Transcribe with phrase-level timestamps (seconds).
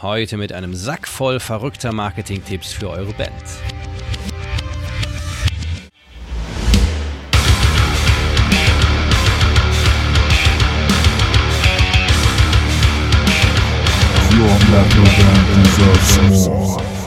[0.00, 3.32] Heute mit einem Sack voll verrückter Marketing-Tipps für eure Band.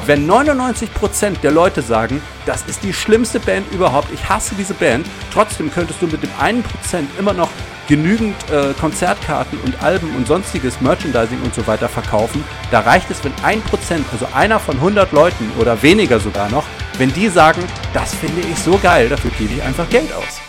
[0.05, 5.07] Wenn 99% der Leute sagen, das ist die schlimmste Band überhaupt, ich hasse diese Band,
[5.31, 7.49] trotzdem könntest du mit dem einen Prozent immer noch
[7.91, 12.41] genügend äh, Konzertkarten und Alben und sonstiges Merchandising und so weiter verkaufen.
[12.71, 16.63] Da reicht es, wenn ein Prozent, also einer von 100 Leuten oder weniger sogar noch,
[16.97, 17.61] wenn die sagen,
[17.93, 20.39] das finde ich so geil, dafür gebe ich einfach Geld aus.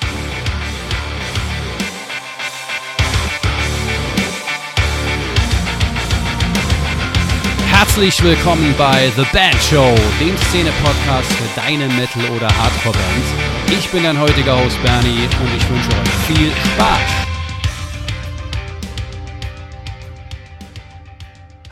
[7.73, 13.77] Herzlich willkommen bei The Band Show, dem Szene-Podcast für deine Metal- oder Hardcore-Bands.
[13.77, 17.22] Ich bin dein heutiger Host Bernie und ich wünsche euch viel Spaß.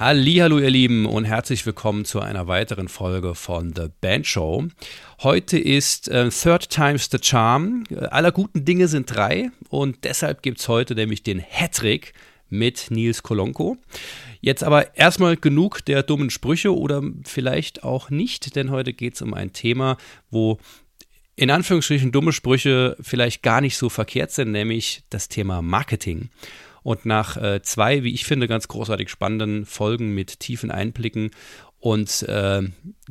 [0.00, 4.64] Hallo ihr Lieben und herzlich willkommen zu einer weiteren Folge von The Band Show.
[5.22, 7.84] Heute ist äh, Third Times the Charm.
[8.08, 12.14] Aller guten Dinge sind drei und deshalb gibt es heute nämlich den Hattrick
[12.48, 13.76] mit Nils Kolonko.
[14.40, 19.20] Jetzt aber erstmal genug der dummen Sprüche oder vielleicht auch nicht, denn heute geht es
[19.20, 19.98] um ein Thema,
[20.30, 20.56] wo
[21.36, 26.30] in Anführungsstrichen dumme Sprüche vielleicht gar nicht so verkehrt sind, nämlich das Thema Marketing.
[26.82, 31.30] Und nach äh, zwei, wie ich finde, ganz großartig spannenden Folgen mit tiefen Einblicken
[31.78, 32.62] und äh,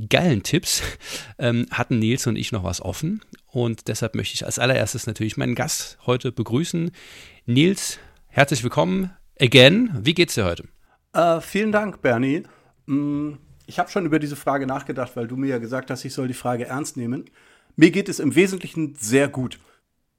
[0.10, 0.84] geilen Tipps
[1.40, 3.22] ähm, hatten Nils und ich noch was offen.
[3.48, 6.92] Und deshalb möchte ich als allererstes natürlich meinen Gast heute begrüßen.
[7.46, 9.92] Nils, herzlich willkommen again.
[10.02, 10.66] Wie geht's dir heute?
[11.14, 12.44] Äh, vielen Dank, Bernie.
[12.86, 13.34] Mm,
[13.66, 16.28] ich habe schon über diese Frage nachgedacht, weil du mir ja gesagt hast, ich soll
[16.28, 17.26] die Frage ernst nehmen.
[17.76, 19.60] Mir geht es im Wesentlichen sehr gut.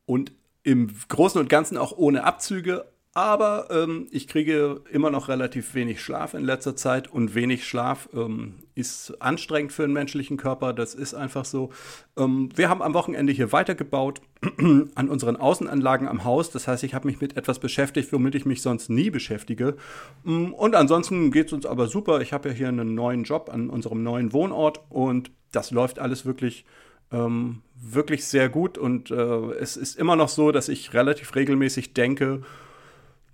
[0.07, 5.75] Und im Großen und Ganzen auch ohne Abzüge, aber ähm, ich kriege immer noch relativ
[5.75, 10.73] wenig Schlaf in letzter Zeit und wenig Schlaf ähm, ist anstrengend für den menschlichen Körper.
[10.73, 11.71] Das ist einfach so.
[12.17, 14.21] Ähm, wir haben am Wochenende hier weitergebaut
[14.95, 16.51] an unseren Außenanlagen am Haus.
[16.51, 19.77] Das heißt, ich habe mich mit etwas beschäftigt, womit ich mich sonst nie beschäftige.
[20.23, 22.21] Mm, und ansonsten geht es uns aber super.
[22.21, 26.27] Ich habe ja hier einen neuen Job an unserem neuen Wohnort und das läuft alles
[26.27, 26.65] wirklich
[27.11, 29.15] ähm, wirklich sehr gut und äh,
[29.55, 32.43] es ist immer noch so, dass ich relativ regelmäßig denke,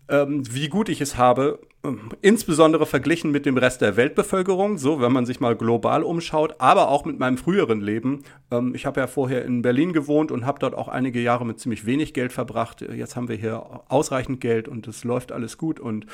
[0.09, 5.01] ähm, wie gut ich es habe, ähm, insbesondere verglichen mit dem Rest der Weltbevölkerung, so
[5.01, 8.23] wenn man sich mal global umschaut, aber auch mit meinem früheren Leben.
[8.51, 11.61] Ähm, ich habe ja vorher in Berlin gewohnt und habe dort auch einige Jahre mit
[11.61, 12.83] ziemlich wenig Geld verbracht.
[12.83, 16.07] Jetzt haben wir hier ausreichend Geld und es läuft alles gut und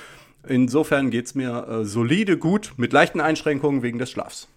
[0.47, 4.49] insofern geht es mir äh, solide gut mit leichten Einschränkungen wegen des Schlafs.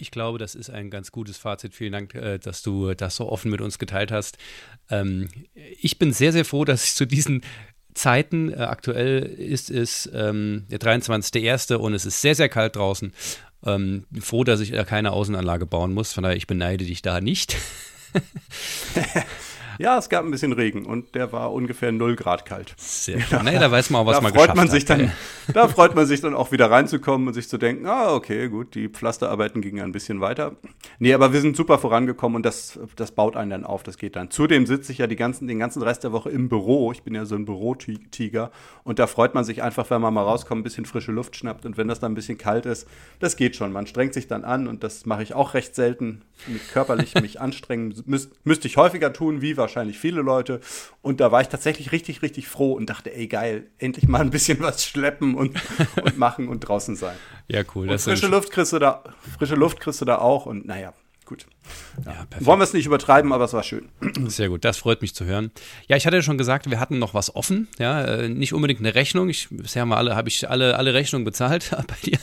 [0.00, 1.74] Ich glaube, das ist ein ganz gutes Fazit.
[1.74, 4.38] Vielen Dank, äh, dass du das so offen mit uns geteilt hast.
[4.90, 7.42] Ähm, ich bin sehr, sehr froh, dass ich zu diesen
[7.98, 8.52] Zeiten.
[8.52, 11.74] Äh, aktuell ist es ähm, der 23.01.
[11.74, 13.12] und es ist sehr, sehr kalt draußen.
[13.66, 16.12] Ähm, froh, dass ich äh, keine Außenanlage bauen muss.
[16.12, 17.56] Von daher, ich beneide dich da nicht.
[19.78, 22.74] Ja, es gab ein bisschen Regen und der war ungefähr 0 Grad kalt.
[22.76, 23.44] Sehr schön.
[23.44, 24.98] Nee, da weiß man auch, was da man freut geschafft man sich hat.
[25.00, 25.12] dann,
[25.54, 28.74] Da freut man sich dann auch wieder reinzukommen und sich zu denken, ah, okay, gut,
[28.74, 30.56] die Pflasterarbeiten gingen ein bisschen weiter.
[30.98, 34.16] Nee, aber wir sind super vorangekommen und das, das baut einen dann auf, das geht
[34.16, 34.30] dann.
[34.30, 36.90] Zudem sitze ich ja die ganzen, den ganzen Rest der Woche im Büro.
[36.90, 38.50] Ich bin ja so ein Bürotiger
[38.82, 41.64] und da freut man sich einfach, wenn man mal rauskommt, ein bisschen frische Luft schnappt
[41.64, 42.88] und wenn das dann ein bisschen kalt ist,
[43.20, 43.72] das geht schon.
[43.72, 46.22] Man strengt sich dann an und das mache ich auch recht selten.
[46.72, 49.67] Körperlich mich anstrengen müß, müsste ich häufiger tun, wie wahrscheinlich
[49.98, 50.60] viele Leute.
[51.02, 54.30] Und da war ich tatsächlich richtig, richtig froh und dachte, ey geil, endlich mal ein
[54.30, 55.60] bisschen was schleppen und,
[56.02, 57.16] und machen und draußen sein.
[57.48, 57.88] Ja, cool.
[57.88, 59.04] Und frische Luft kriegst du da,
[59.38, 60.92] frische Luft kriegst du da auch und naja,
[61.28, 61.46] gut.
[62.04, 62.26] Ja.
[62.40, 63.90] Wollen wir es nicht übertreiben, aber es war schön.
[64.26, 65.50] Sehr gut, das freut mich zu hören.
[65.86, 67.68] Ja, ich hatte ja schon gesagt, wir hatten noch was offen.
[67.78, 69.28] Ja, äh, nicht unbedingt eine Rechnung.
[69.28, 72.18] Ich, bisher haben wir alle, habe ich alle, alle Rechnungen bezahlt bei dir.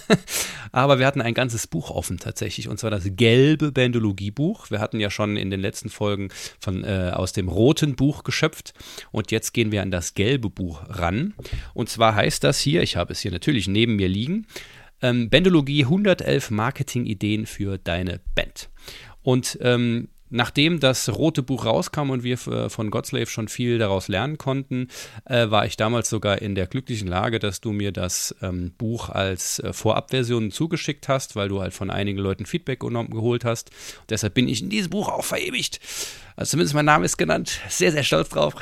[0.71, 2.67] Aber wir hatten ein ganzes Buch offen tatsächlich.
[2.67, 4.71] Und zwar das gelbe Bendologie-Buch.
[4.71, 6.29] Wir hatten ja schon in den letzten Folgen
[6.59, 8.73] von, äh, aus dem roten Buch geschöpft.
[9.11, 11.35] Und jetzt gehen wir an das gelbe Buch ran.
[11.75, 14.47] Und zwar heißt das hier, ich habe es hier natürlich neben mir liegen,
[15.05, 18.69] ähm, Bendologie 111 Marketing-Ideen für deine Band.
[19.21, 24.39] Und ähm, Nachdem das rote Buch rauskam und wir von Godslave schon viel daraus lernen
[24.39, 24.87] konnten,
[25.25, 29.09] äh, war ich damals sogar in der glücklichen Lage, dass du mir das ähm, Buch
[29.09, 33.69] als äh, Vorabversion zugeschickt hast, weil du halt von einigen Leuten Feedback geholt hast.
[34.01, 35.79] Und deshalb bin ich in diesem Buch auch verewigt.
[36.35, 37.61] Also zumindest mein Name ist genannt.
[37.69, 38.55] Sehr, sehr stolz drauf.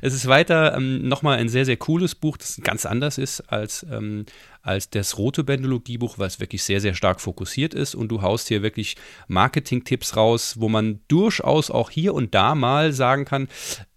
[0.00, 3.86] Es ist weiter ähm, nochmal ein sehr, sehr cooles Buch, das ganz anders ist als,
[3.92, 4.24] ähm,
[4.62, 8.48] als das rote Bendologiebuch, weil es wirklich sehr, sehr stark fokussiert ist und du haust
[8.48, 8.96] hier wirklich
[9.28, 13.48] Marketing-Tipps raus, wo man durchaus auch hier und da mal sagen kann,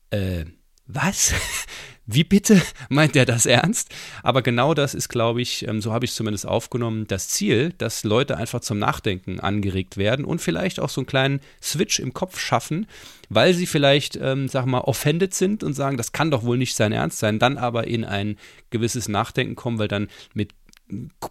[0.09, 0.45] äh,
[0.88, 1.33] was?
[2.06, 3.94] wie bitte meint er das ernst?
[4.23, 7.73] Aber genau das ist, glaube ich, ähm, so habe ich es zumindest aufgenommen, das Ziel,
[7.77, 12.13] dass Leute einfach zum Nachdenken angeregt werden und vielleicht auch so einen kleinen Switch im
[12.13, 12.88] Kopf schaffen,
[13.30, 16.75] weil sie vielleicht, ähm, sag mal, offended sind und sagen, das kann doch wohl nicht
[16.75, 18.38] sein Ernst sein, dann aber in ein
[18.69, 20.54] gewisses Nachdenken kommen, weil dann mit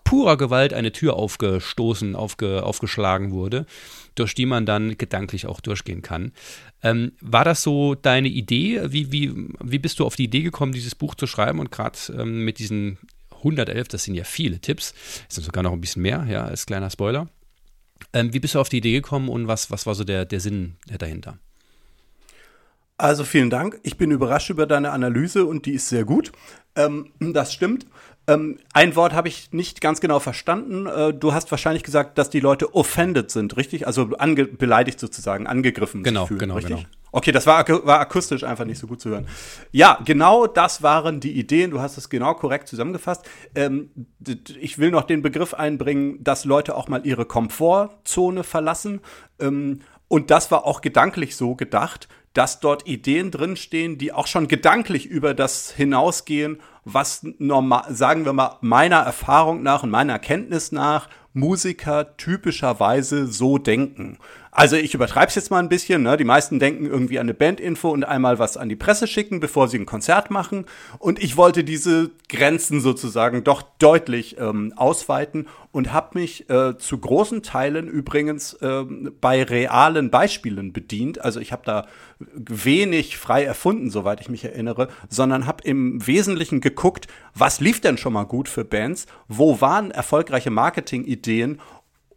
[0.05, 3.67] purer Gewalt eine Tür aufgestoßen, aufge, aufgeschlagen wurde,
[4.15, 6.33] durch die man dann gedanklich auch durchgehen kann.
[6.83, 8.81] Ähm, war das so deine Idee?
[8.87, 9.33] Wie, wie,
[9.63, 12.59] wie bist du auf die Idee gekommen, dieses Buch zu schreiben und gerade ähm, mit
[12.59, 12.99] diesen
[13.31, 14.93] 111, das sind ja viele Tipps,
[15.27, 17.29] das sind sogar noch ein bisschen mehr, ja, als kleiner Spoiler.
[18.13, 20.41] Ähm, wie bist du auf die Idee gekommen und was, was war so der, der
[20.41, 21.39] Sinn dahinter?
[23.05, 23.79] Also vielen Dank.
[23.83, 26.33] Ich bin überrascht über deine Analyse und die ist sehr gut.
[26.75, 27.85] Ähm, das stimmt.
[28.27, 30.87] Ähm, ein Wort habe ich nicht ganz genau verstanden.
[30.87, 33.87] Äh, du hast wahrscheinlich gesagt, dass die Leute offended sind, richtig?
[33.87, 36.77] Also beleidigt sozusagen, angegriffen genau, fühlen, genau, richtig?
[36.77, 36.89] Genau.
[37.13, 39.27] Okay, das war, war akustisch einfach nicht so gut zu hören.
[39.71, 41.73] Ja, genau das waren die Ideen.
[41.73, 43.29] Du hast es genau korrekt zusammengefasst.
[43.55, 43.91] Ähm,
[44.59, 49.03] ich will noch den Begriff einbringen, dass Leute auch mal ihre Komfortzone verlassen.
[49.39, 54.49] Ähm, und das war auch gedanklich so gedacht, dass dort Ideen drinstehen, die auch schon
[54.49, 60.71] gedanklich über das hinausgehen, was normal, sagen wir mal, meiner Erfahrung nach und meiner Kenntnis
[60.71, 64.19] nach Musiker typischerweise so denken.
[64.57, 66.05] Also ich übertreibe es jetzt mal ein bisschen.
[66.05, 66.17] Ne?
[66.17, 69.67] Die meisten denken irgendwie an eine Bandinfo und einmal was an die Presse schicken, bevor
[69.67, 70.67] sie ein Konzert machen.
[71.01, 76.99] Und ich wollte diese Grenzen sozusagen doch deutlich ähm, ausweiten und habe mich äh, zu
[76.99, 78.85] großen Teilen übrigens äh,
[79.21, 81.21] bei realen Beispielen bedient.
[81.21, 81.87] Also ich habe da
[82.21, 87.99] wenig frei erfunden, soweit ich mich erinnere, sondern habe im Wesentlichen geguckt, was lief denn
[87.99, 91.61] schon mal gut für Bands, wo waren erfolgreiche Marketing-Ideen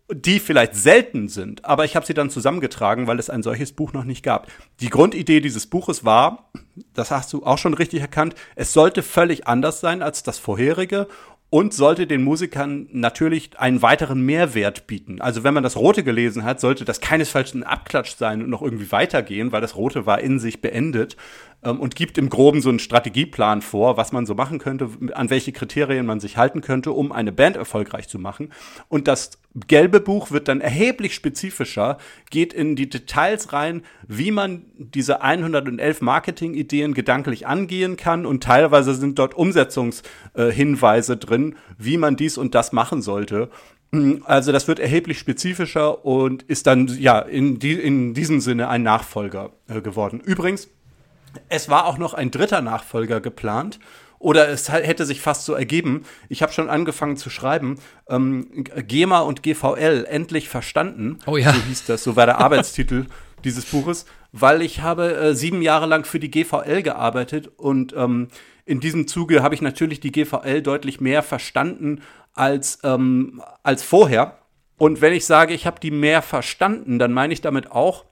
[0.09, 3.91] die vielleicht selten sind, aber ich habe sie dann zusammengetragen, weil es ein solches Buch
[3.91, 4.47] noch nicht gab.
[4.79, 6.49] Die Grundidee dieses Buches war,
[6.93, 11.07] das hast du auch schon richtig erkannt, es sollte völlig anders sein als das vorherige
[11.49, 15.21] und sollte den Musikern natürlich einen weiteren Mehrwert bieten.
[15.21, 18.61] Also wenn man das Rote gelesen hat, sollte das keinesfalls ein Abklatsch sein und noch
[18.61, 21.15] irgendwie weitergehen, weil das Rote war in sich beendet
[21.63, 25.29] ähm, und gibt im Groben so einen Strategieplan vor, was man so machen könnte, an
[25.29, 28.51] welche Kriterien man sich halten könnte, um eine Band erfolgreich zu machen.
[28.89, 31.97] Und das gelbe Buch wird dann erheblich spezifischer,
[32.29, 38.93] geht in die Details rein, wie man diese 111 Marketing-Ideen gedanklich angehen kann und teilweise
[38.93, 43.49] sind dort Umsetzungshinweise äh, drin, wie man dies und das machen sollte.
[44.25, 48.83] Also das wird erheblich spezifischer und ist dann ja in, die, in diesem Sinne ein
[48.83, 50.19] Nachfolger äh, geworden.
[50.19, 50.69] Übrigens,
[51.49, 53.79] es war auch noch ein dritter Nachfolger geplant
[54.19, 56.03] oder es hätte sich fast so ergeben.
[56.29, 57.79] Ich habe schon angefangen zu schreiben.
[58.09, 61.19] Ähm, GEMA und GVL endlich verstanden.
[61.27, 61.53] Oh ja.
[61.53, 63.05] So hieß das, so war der Arbeitstitel
[63.43, 68.29] dieses Buches, weil ich habe äh, sieben Jahre lang für die GVL gearbeitet und ähm,
[68.65, 72.01] in diesem Zuge habe ich natürlich die GVL deutlich mehr verstanden
[72.33, 74.39] als, ähm, als vorher.
[74.77, 78.05] Und wenn ich sage, ich habe die mehr verstanden, dann meine ich damit auch,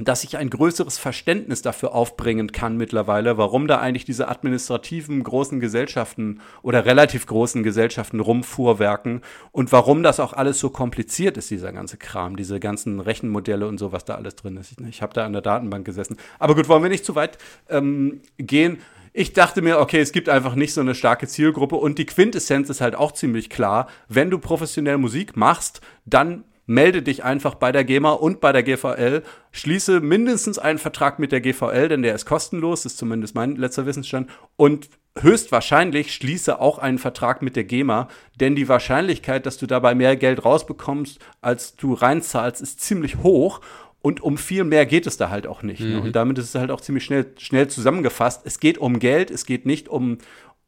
[0.00, 5.60] dass ich ein größeres Verständnis dafür aufbringen kann mittlerweile, warum da eigentlich diese administrativen großen
[5.60, 9.22] Gesellschaften oder relativ großen Gesellschaften rumfuhrwerken
[9.52, 13.78] und warum das auch alles so kompliziert ist, dieser ganze Kram, diese ganzen Rechenmodelle und
[13.78, 14.72] so, was da alles drin ist.
[14.78, 16.16] Ich, ich habe da an der Datenbank gesessen.
[16.38, 18.78] Aber gut, wollen wir nicht zu weit ähm, gehen.
[19.12, 22.68] Ich dachte mir, okay, es gibt einfach nicht so eine starke Zielgruppe und die Quintessenz
[22.70, 23.88] ist halt auch ziemlich klar.
[24.08, 28.62] Wenn du professionell Musik machst, dann melde dich einfach bei der GEMA und bei der
[28.62, 29.22] GVL,
[29.52, 33.86] schließe mindestens einen Vertrag mit der GVL, denn der ist kostenlos, ist zumindest mein letzter
[33.86, 38.08] Wissensstand, und höchstwahrscheinlich schließe auch einen Vertrag mit der GEMA,
[38.38, 43.60] denn die Wahrscheinlichkeit, dass du dabei mehr Geld rausbekommst, als du reinzahlst, ist ziemlich hoch.
[44.00, 45.80] Und um viel mehr geht es da halt auch nicht.
[45.80, 45.90] Mhm.
[45.90, 46.00] Ne?
[46.02, 48.42] Und damit ist es halt auch ziemlich schnell, schnell zusammengefasst.
[48.44, 50.18] Es geht um Geld, es geht nicht um,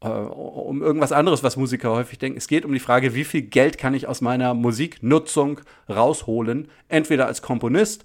[0.09, 2.39] um irgendwas anderes, was Musiker häufig denken.
[2.39, 7.27] Es geht um die Frage, wie viel Geld kann ich aus meiner Musiknutzung rausholen, entweder
[7.27, 8.05] als Komponist,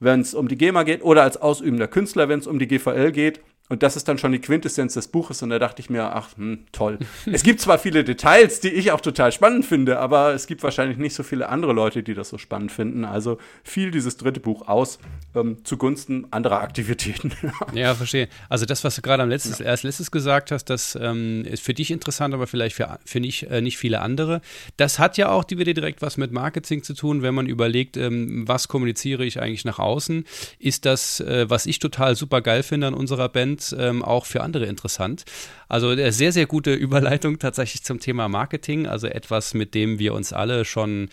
[0.00, 3.12] wenn es um die GEMA geht, oder als ausübender Künstler, wenn es um die GVL
[3.12, 3.40] geht.
[3.68, 5.42] Und das ist dann schon die Quintessenz des Buches.
[5.42, 6.98] Und da dachte ich mir, ach, hm, toll.
[7.32, 10.96] es gibt zwar viele Details, die ich auch total spannend finde, aber es gibt wahrscheinlich
[10.96, 13.04] nicht so viele andere Leute, die das so spannend finden.
[13.04, 14.98] Also fiel dieses dritte Buch aus
[15.34, 17.32] ähm, zugunsten anderer Aktivitäten.
[17.74, 18.28] ja, verstehe.
[18.48, 19.66] Also das, was du gerade am letztes, ja.
[19.66, 23.44] als letztes gesagt hast, das ähm, ist für dich interessant, aber vielleicht für, für nicht,
[23.44, 24.40] äh, nicht viele andere.
[24.78, 27.96] Das hat ja auch die wieder direkt was mit Marketing zu tun, wenn man überlegt,
[27.98, 30.24] ähm, was kommuniziere ich eigentlich nach außen.
[30.58, 34.26] Ist das, äh, was ich total super geil finde an unserer Band, sind ähm, auch
[34.26, 35.24] für andere interessant.
[35.68, 40.14] Also äh, sehr, sehr gute Überleitung tatsächlich zum Thema Marketing, also etwas, mit dem wir
[40.14, 41.08] uns alle schon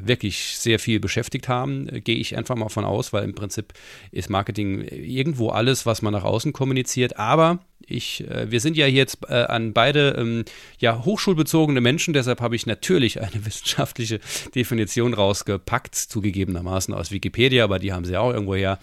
[0.00, 3.72] wirklich sehr viel beschäftigt haben, äh, gehe ich einfach mal von aus, weil im Prinzip
[4.10, 7.18] ist Marketing irgendwo alles, was man nach außen kommuniziert.
[7.18, 10.44] Aber ich, äh, wir sind ja jetzt äh, an beide ähm,
[10.78, 14.20] ja, hochschulbezogene Menschen, deshalb habe ich natürlich eine wissenschaftliche
[14.54, 18.78] Definition rausgepackt, zugegebenermaßen aus Wikipedia, aber die haben sie auch irgendwo her.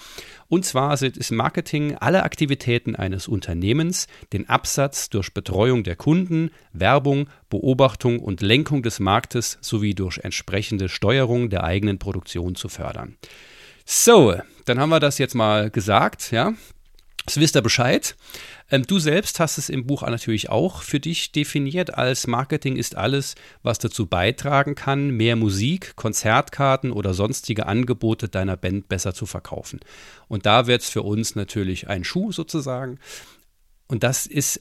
[0.54, 7.28] Und zwar ist Marketing alle Aktivitäten eines Unternehmens, den Absatz durch Betreuung der Kunden, Werbung,
[7.50, 13.18] Beobachtung und Lenkung des Marktes sowie durch entsprechende Steuerung der eigenen Produktion zu fördern.
[13.84, 16.54] So, dann haben wir das jetzt mal gesagt, ja.
[17.26, 18.16] Das wisst ihr Bescheid.
[18.70, 22.96] Ähm, du selbst hast es im Buch natürlich auch für dich definiert als Marketing ist
[22.96, 29.26] alles, was dazu beitragen kann, mehr Musik, Konzertkarten oder sonstige Angebote deiner Band besser zu
[29.26, 29.80] verkaufen.
[30.28, 33.00] Und da wird es für uns natürlich ein Schuh sozusagen.
[33.88, 34.60] Und das ist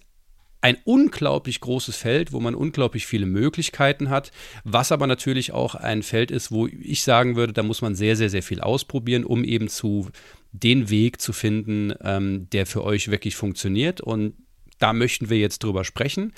[0.62, 4.30] ein unglaublich großes Feld, wo man unglaublich viele Möglichkeiten hat,
[4.64, 8.16] was aber natürlich auch ein Feld ist, wo ich sagen würde, da muss man sehr,
[8.16, 10.08] sehr, sehr viel ausprobieren, um eben zu
[10.52, 14.00] den Weg zu finden, ähm, der für euch wirklich funktioniert.
[14.00, 14.34] Und
[14.78, 16.32] da möchten wir jetzt drüber sprechen.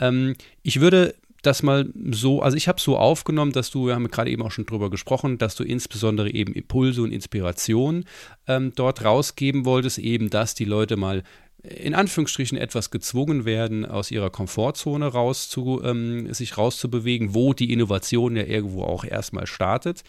[0.00, 4.10] Ähm, ich würde das mal so, also ich habe so aufgenommen, dass du, wir haben
[4.10, 8.04] gerade eben auch schon drüber gesprochen, dass du insbesondere eben Impulse und Inspiration
[8.46, 11.22] ähm, dort rausgeben wolltest, eben dass die Leute mal
[11.62, 17.72] in Anführungsstrichen etwas gezwungen werden, aus ihrer Komfortzone raus zu, ähm, sich rauszubewegen, wo die
[17.72, 20.02] Innovation ja irgendwo auch erstmal startet.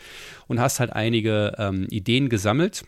[0.48, 2.84] Und hast halt einige ähm, Ideen gesammelt.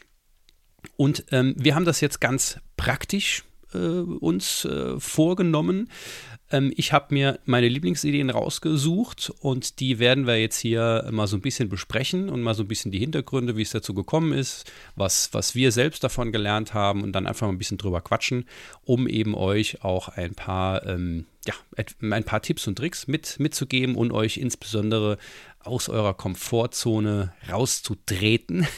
[0.95, 3.43] Und ähm, wir haben das jetzt ganz praktisch
[3.77, 5.89] uns äh, vorgenommen.
[6.51, 11.37] Ähm, ich habe mir meine Lieblingsideen rausgesucht und die werden wir jetzt hier mal so
[11.37, 14.71] ein bisschen besprechen und mal so ein bisschen die Hintergründe, wie es dazu gekommen ist,
[14.95, 18.45] was, was wir selbst davon gelernt haben und dann einfach mal ein bisschen drüber quatschen,
[18.83, 21.53] um eben euch auch ein paar, ähm, ja,
[22.01, 25.17] ein paar Tipps und Tricks mit, mitzugeben und euch insbesondere
[25.59, 28.67] aus eurer Komfortzone rauszutreten.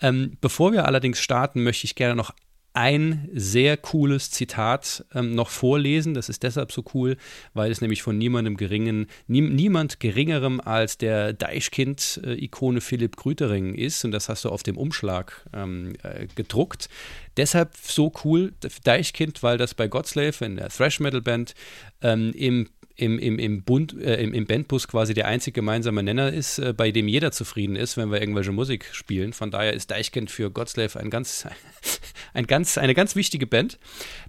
[0.00, 2.34] Ähm, bevor wir allerdings starten, möchte ich gerne noch
[2.74, 6.12] ein sehr cooles Zitat ähm, noch vorlesen.
[6.12, 7.16] Das ist deshalb so cool,
[7.54, 14.04] weil es nämlich von niemandem geringen, nie, niemand geringerem als der Deichkind-Ikone Philipp Grütering ist.
[14.04, 16.88] Und das hast du auf dem Umschlag ähm, äh, gedruckt.
[17.36, 18.52] Deshalb so cool,
[18.82, 21.54] Deichkind, weil das bei Godslave in der Thrash Metal Band
[22.02, 26.32] ähm, im im, im, im, Bund, äh, im, im Bandbus quasi der einzige gemeinsame Nenner
[26.32, 29.32] ist, äh, bei dem jeder zufrieden ist, wenn wir irgendwelche Musik spielen.
[29.32, 31.46] Von daher ist Deichkind für Godslave ein ganz,
[32.34, 33.78] ein ganz, eine ganz wichtige Band.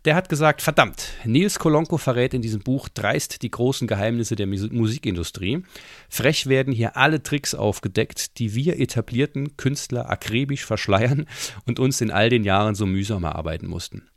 [0.06, 4.48] Der hat gesagt, verdammt, Nils Kolonko verrät in diesem Buch dreist die großen Geheimnisse der
[4.48, 5.64] Musikindustrie.
[6.10, 11.28] Frech werden hier alle Tricks aufgedeckt, die wir etablierten Künstler akribisch verschleiern
[11.68, 14.08] und uns in all den Jahren so mühsam erarbeiten mussten.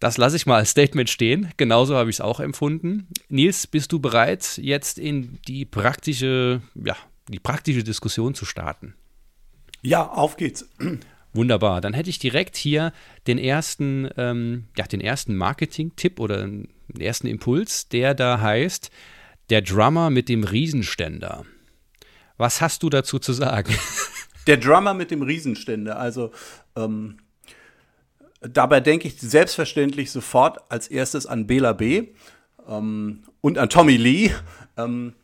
[0.00, 1.50] Das lasse ich mal als Statement stehen.
[1.56, 3.08] Genauso habe ich es auch empfunden.
[3.28, 6.96] Nils, bist du bereit, jetzt in die praktische, ja,
[7.28, 8.94] die praktische Diskussion zu starten?
[9.82, 10.68] Ja, auf geht's.
[11.32, 11.80] Wunderbar.
[11.80, 12.92] Dann hätte ich direkt hier
[13.26, 18.90] den ersten, ähm, ja, den ersten Marketing-Tipp oder den ersten Impuls, der da heißt,
[19.50, 21.44] der Drummer mit dem Riesenständer.
[22.36, 23.74] Was hast du dazu zu sagen?
[24.46, 25.98] Der Drummer mit dem Riesenständer.
[25.98, 26.32] Also
[26.74, 27.18] ähm,
[28.40, 32.08] Dabei denke ich selbstverständlich sofort als erstes an Bela B.
[32.68, 34.32] Ähm, und an Tommy Lee.
[34.76, 35.14] Ähm,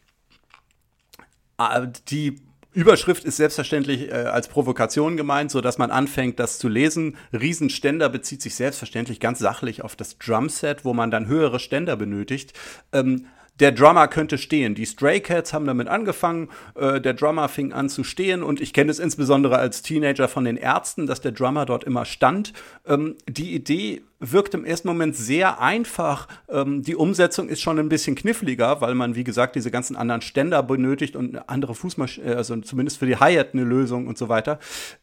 [1.59, 2.41] äh, die
[2.73, 7.17] Überschrift ist selbstverständlich äh, als Provokation gemeint, so dass man anfängt, das zu lesen.
[7.33, 12.53] Riesenständer bezieht sich selbstverständlich ganz sachlich auf das Drumset, wo man dann höhere Ständer benötigt.
[12.93, 13.27] Ähm,
[13.61, 14.75] der Drummer könnte stehen.
[14.75, 16.49] Die Stray Cats haben damit angefangen.
[16.75, 20.45] Äh, der Drummer fing an zu stehen und ich kenne es insbesondere als Teenager von
[20.45, 22.53] den Ärzten, dass der Drummer dort immer stand.
[22.87, 26.29] Ähm, die Idee wirkt im ersten Moment sehr einfach.
[26.49, 30.23] Ähm, die Umsetzung ist schon ein bisschen kniffliger, weil man, wie gesagt, diese ganzen anderen
[30.23, 34.19] Ständer benötigt und eine andere Fußmaschine, äh, also zumindest für die Hi-Hat eine Lösung und
[34.19, 34.59] so weiter.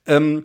[0.06, 0.42] Ähm,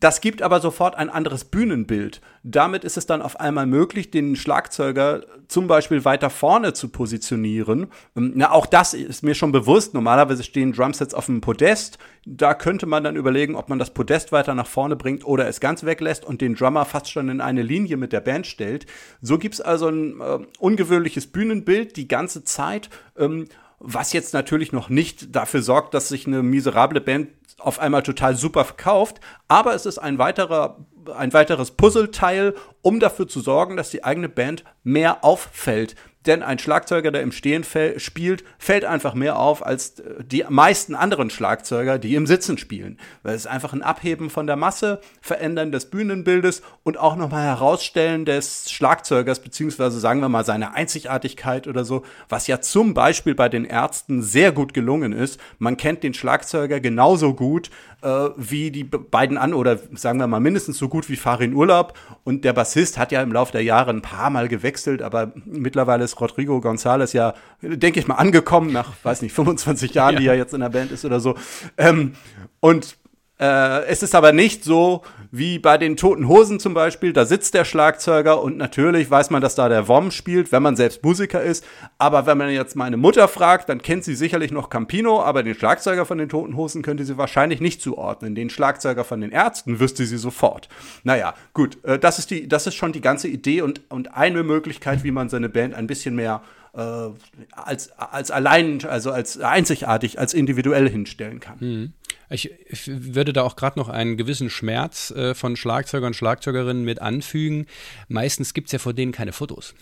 [0.00, 2.22] das gibt aber sofort ein anderes Bühnenbild.
[2.42, 7.88] Damit ist es dann auf einmal möglich, den Schlagzeuger zum Beispiel weiter vorne zu positionieren.
[8.16, 9.92] Ähm, na, auch das ist mir schon bewusst.
[9.92, 11.98] Normalerweise stehen Drumsets auf dem Podest.
[12.24, 15.60] Da könnte man dann überlegen, ob man das Podest weiter nach vorne bringt oder es
[15.60, 18.86] ganz weglässt und den Drummer fast schon in eine Linie mit der Band stellt.
[19.20, 22.88] So gibt es also ein äh, ungewöhnliches Bühnenbild die ganze Zeit.
[23.18, 23.48] Ähm,
[23.80, 28.36] was jetzt natürlich noch nicht dafür sorgt, dass sich eine miserable Band auf einmal total
[28.36, 30.78] super verkauft, aber es ist ein weiterer
[31.16, 35.96] ein weiteres Puzzleteil, um dafür zu sorgen, dass die eigene Band mehr auffällt.
[36.26, 37.64] Denn ein Schlagzeuger, der im Stehen
[37.96, 42.98] spielt, fällt einfach mehr auf als äh, die meisten anderen Schlagzeuger, die im Sitzen spielen.
[43.22, 48.26] Weil es einfach ein Abheben von der Masse, Verändern des Bühnenbildes und auch nochmal Herausstellen
[48.26, 53.48] des Schlagzeugers, beziehungsweise sagen wir mal seine Einzigartigkeit oder so, was ja zum Beispiel bei
[53.48, 55.40] den Ärzten sehr gut gelungen ist.
[55.58, 57.70] Man kennt den Schlagzeuger genauso gut
[58.02, 61.94] äh, wie die beiden an oder sagen wir mal mindestens so gut wie Farin Urlaub.
[62.24, 66.04] Und der Bassist hat ja im Laufe der Jahre ein paar Mal gewechselt, aber mittlerweile
[66.12, 70.20] ist Rodrigo González ja, denke ich mal, angekommen nach, weiß nicht, 25 Jahren, ja.
[70.20, 71.34] die er jetzt in der Band ist oder so.
[71.76, 72.14] Ähm,
[72.60, 72.96] und
[73.38, 77.12] äh, es ist aber nicht so wie bei den Toten Hosen zum Beispiel.
[77.12, 80.76] Da sitzt der Schlagzeuger und natürlich weiß man, dass da der Wom spielt, wenn man
[80.76, 81.64] selbst Musiker ist.
[81.98, 85.54] Aber wenn man jetzt meine Mutter fragt, dann kennt sie sicherlich noch Campino, aber den
[85.54, 88.34] Schlagzeuger von den Toten Hosen könnte sie wahrscheinlich nicht zuordnen.
[88.34, 90.68] Den Schlagzeuger von den Ärzten wüsste sie sofort.
[91.04, 94.42] Naja, gut, äh, das, ist die, das ist schon die ganze Idee und, und eine
[94.42, 96.42] Möglichkeit, wie man seine Band ein bisschen mehr
[96.74, 97.08] äh,
[97.52, 101.56] als, als allein, also als einzigartig, als individuell hinstellen kann.
[101.60, 101.92] Mhm.
[102.30, 106.84] Ich, ich würde da auch gerade noch einen gewissen Schmerz äh, von Schlagzeugern und Schlagzeugerinnen
[106.84, 107.66] mit anfügen.
[108.08, 109.74] Meistens gibt es ja vor denen keine Fotos,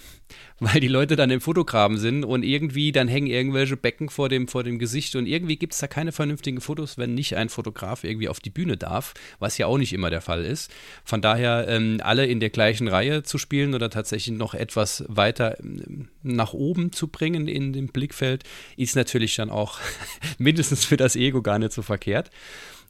[0.60, 4.48] weil die Leute dann im Fotograben sind und irgendwie dann hängen irgendwelche Becken vor dem,
[4.48, 8.04] vor dem Gesicht und irgendwie gibt es da keine vernünftigen Fotos, wenn nicht ein Fotograf
[8.04, 10.70] irgendwie auf die Bühne darf, was ja auch nicht immer der Fall ist.
[11.04, 15.58] Von daher ähm, alle in der gleichen Reihe zu spielen oder tatsächlich noch etwas weiter
[15.60, 18.44] ähm, nach oben zu bringen in dem Blickfeld,
[18.76, 19.78] ist natürlich dann auch
[20.38, 22.30] mindestens für das Ego gar nicht so verkehrt.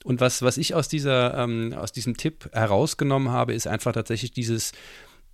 [0.04, 4.30] Und was, was ich aus, dieser, ähm, aus diesem Tipp herausgenommen habe, ist einfach tatsächlich
[4.30, 4.72] dieses,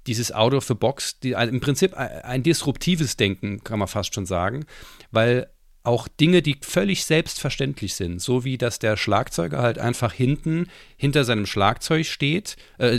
[0.06, 4.26] dieses Out of the Box, die, im Prinzip ein disruptives Denken, kann man fast schon
[4.26, 4.66] sagen,
[5.10, 5.48] weil
[5.84, 11.24] auch Dinge, die völlig selbstverständlich sind, so wie dass der Schlagzeuger halt einfach hinten hinter
[11.24, 12.98] seinem Schlagzeug steht, äh,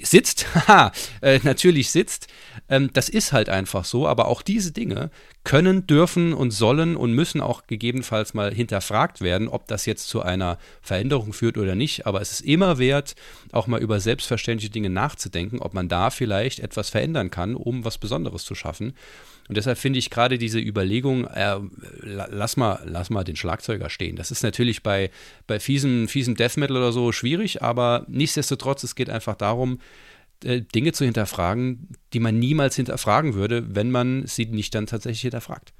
[0.00, 0.90] sitzt, haha,
[1.22, 2.26] äh, natürlich sitzt,
[2.68, 5.10] ähm, das ist halt einfach so, aber auch diese Dinge
[5.44, 10.20] können, dürfen und sollen und müssen auch gegebenenfalls mal hinterfragt werden, ob das jetzt zu
[10.20, 13.14] einer Veränderung führt oder nicht, aber es ist immer wert,
[13.52, 17.98] auch mal über selbstverständliche Dinge nachzudenken, ob man da vielleicht etwas verändern kann, um was
[17.98, 18.94] Besonderes zu schaffen.
[19.48, 21.58] Und deshalb finde ich gerade diese Überlegung, äh,
[22.00, 24.16] lass, mal, lass mal den Schlagzeuger stehen.
[24.16, 25.10] Das ist natürlich bei,
[25.46, 29.78] bei fiesem, fiesem Death Metal oder so schwierig, aber nichtsdestotrotz, es geht einfach darum,
[30.44, 35.22] äh, Dinge zu hinterfragen, die man niemals hinterfragen würde, wenn man sie nicht dann tatsächlich
[35.22, 35.72] hinterfragt.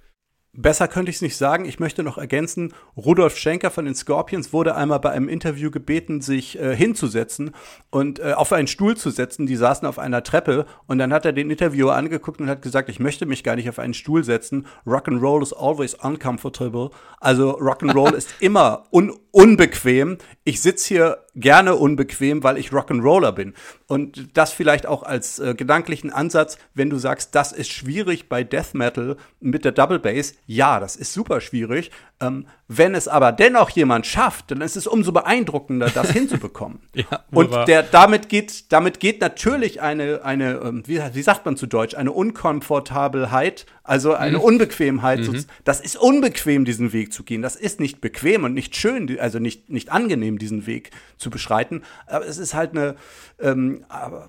[0.56, 1.64] Besser könnte ich es nicht sagen.
[1.66, 6.20] Ich möchte noch ergänzen, Rudolf Schenker von den Scorpions wurde einmal bei einem Interview gebeten,
[6.20, 7.52] sich äh, hinzusetzen
[7.90, 9.46] und äh, auf einen Stuhl zu setzen.
[9.46, 12.88] Die saßen auf einer Treppe und dann hat er den Interviewer angeguckt und hat gesagt,
[12.88, 14.66] ich möchte mich gar nicht auf einen Stuhl setzen.
[14.86, 16.90] Rock'n'Roll is always uncomfortable.
[17.20, 20.16] Also Rock'n'Roll ist immer un unbequem.
[20.44, 23.54] Ich sitze hier gerne unbequem, weil ich Rock'n'Roller bin.
[23.86, 28.42] Und das vielleicht auch als äh, gedanklichen Ansatz, wenn du sagst, das ist schwierig bei
[28.42, 30.34] Death Metal mit der Double Bass.
[30.46, 31.90] Ja, das ist super schwierig.
[32.20, 36.80] Ähm, wenn es aber dennoch jemand schafft, dann ist es umso beeindruckender, das hinzubekommen.
[36.94, 41.56] ja, und der, damit geht, damit geht natürlich eine, eine ähm, wie, wie sagt man
[41.56, 44.44] zu Deutsch, eine Unkomfortabelheit, also eine mhm.
[44.44, 45.20] Unbequemheit.
[45.20, 45.44] Mhm.
[45.64, 47.42] Das ist unbequem, diesen Weg zu gehen.
[47.42, 51.82] Das ist nicht bequem und nicht schön, also nicht, nicht angenehm, diesen Weg zu beschreiten.
[52.06, 52.96] Aber es ist halt eine,
[53.40, 54.20] ähm, äh, äh,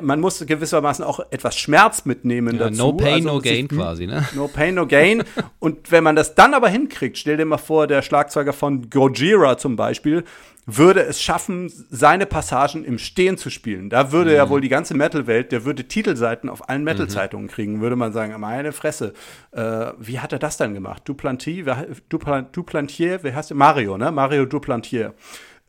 [0.00, 2.78] man muss gewissermaßen auch etwas Schmerz mitnehmen ja, dazu.
[2.78, 4.26] No pain, also, no gain quasi, ne?
[4.34, 5.24] No pain, no gain.
[5.58, 9.58] Und wenn man das dann aber hinkriegt, stell dir mal vor, der Schlagzeuger von Gojira
[9.58, 10.24] zum Beispiel
[10.64, 13.90] würde es schaffen, seine Passagen im Stehen zu spielen.
[13.90, 14.36] Da würde mhm.
[14.36, 18.38] ja wohl die ganze Metal-Welt, der würde Titelseiten auf allen Metal-Zeitungen kriegen, würde man sagen,
[18.38, 19.12] meine Fresse,
[19.50, 21.02] äh, wie hat er das dann gemacht?
[21.04, 23.56] Duplantier, Duplantier, wer heißt der?
[23.56, 24.12] Mario, ne?
[24.12, 25.14] Mario Duplantier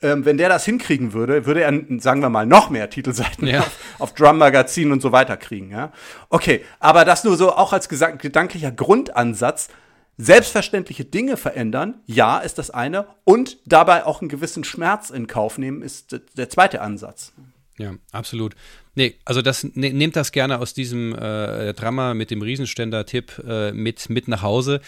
[0.04, 3.62] ähm, wenn der das hinkriegen würde, würde er, sagen wir mal, noch mehr Titelseiten ja.
[3.62, 5.72] auf, auf Drum-Magazinen und so weiter kriegen.
[5.72, 5.92] Ja?
[6.30, 9.70] Okay, aber das nur so auch als gedanklicher Grundansatz.
[10.16, 13.08] Selbstverständliche Dinge verändern, ja, ist das eine.
[13.24, 17.34] Und dabei auch einen gewissen Schmerz in Kauf nehmen, ist der zweite Ansatz.
[17.80, 18.56] Ja, absolut.
[18.94, 23.72] Nee, also das ne, nehmt das gerne aus diesem äh, Drama mit dem Riesenständer-Tipp äh,
[23.72, 24.82] mit, mit nach Hause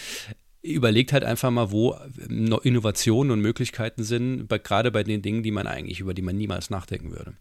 [0.73, 1.95] überlegt halt einfach mal, wo
[2.63, 6.37] Innovationen und Möglichkeiten sind, bei, gerade bei den Dingen, die man eigentlich, über die man
[6.37, 7.33] niemals nachdenken würde.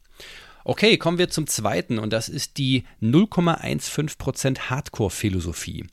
[0.65, 5.87] Okay, kommen wir zum zweiten und das ist die 0,15% Hardcore-Philosophie.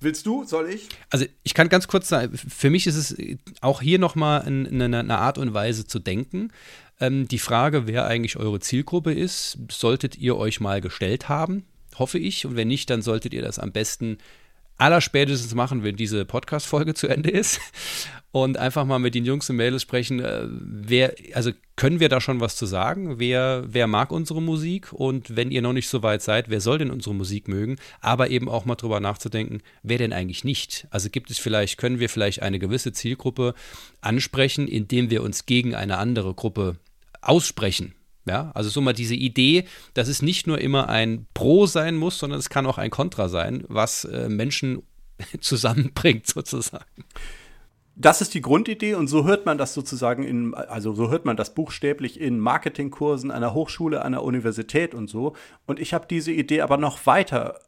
[0.00, 0.44] Willst du?
[0.44, 0.88] Soll ich?
[1.10, 3.16] Also ich kann ganz kurz sagen, für mich ist es
[3.60, 6.52] auch hier nochmal eine, eine Art und Weise zu denken.
[7.00, 11.64] Ähm, die Frage, wer eigentlich eure Zielgruppe ist, solltet ihr euch mal gestellt haben,
[11.98, 12.46] hoffe ich.
[12.46, 14.16] Und wenn nicht, dann solltet ihr das am besten
[14.80, 17.60] allerspätestens machen, wenn diese Podcast-Folge zu Ende ist
[18.32, 22.20] und einfach mal mit den Jungs und Mädels sprechen, äh, wer, also können wir da
[22.20, 23.18] schon was zu sagen?
[23.18, 24.92] Wer, wer mag unsere Musik?
[24.92, 27.76] Und wenn ihr noch nicht so weit seid, wer soll denn unsere Musik mögen?
[28.00, 30.86] Aber eben auch mal drüber nachzudenken, wer denn eigentlich nicht?
[30.90, 33.54] Also gibt es vielleicht, können wir vielleicht eine gewisse Zielgruppe
[34.00, 36.76] ansprechen, indem wir uns gegen eine andere Gruppe
[37.20, 37.94] aussprechen?
[38.26, 42.18] Ja, also so mal diese Idee, dass es nicht nur immer ein Pro sein muss,
[42.18, 44.82] sondern es kann auch ein Contra sein, was äh, Menschen
[45.40, 47.04] zusammenbringt sozusagen.
[47.96, 51.36] Das ist die Grundidee und so hört man das sozusagen in, also so hört man
[51.36, 55.34] das buchstäblich in Marketingkursen einer Hochschule, einer Universität und so.
[55.66, 57.60] Und ich habe diese Idee aber noch weiter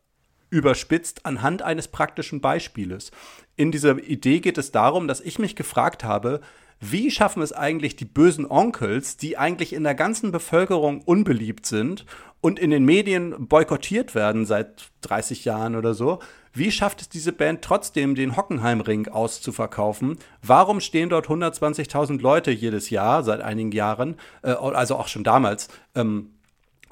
[0.48, 3.10] überspitzt anhand eines praktischen Beispieles.
[3.56, 6.40] In dieser Idee geht es darum, dass ich mich gefragt habe,
[6.82, 12.04] wie schaffen es eigentlich die bösen Onkels, die eigentlich in der ganzen Bevölkerung unbeliebt sind
[12.40, 16.18] und in den Medien boykottiert werden seit 30 Jahren oder so,
[16.52, 20.18] wie schafft es diese Band trotzdem, den Hockenheimring auszuverkaufen?
[20.42, 25.68] Warum stehen dort 120.000 Leute jedes Jahr, seit einigen Jahren, äh, also auch schon damals,
[25.94, 26.30] ähm,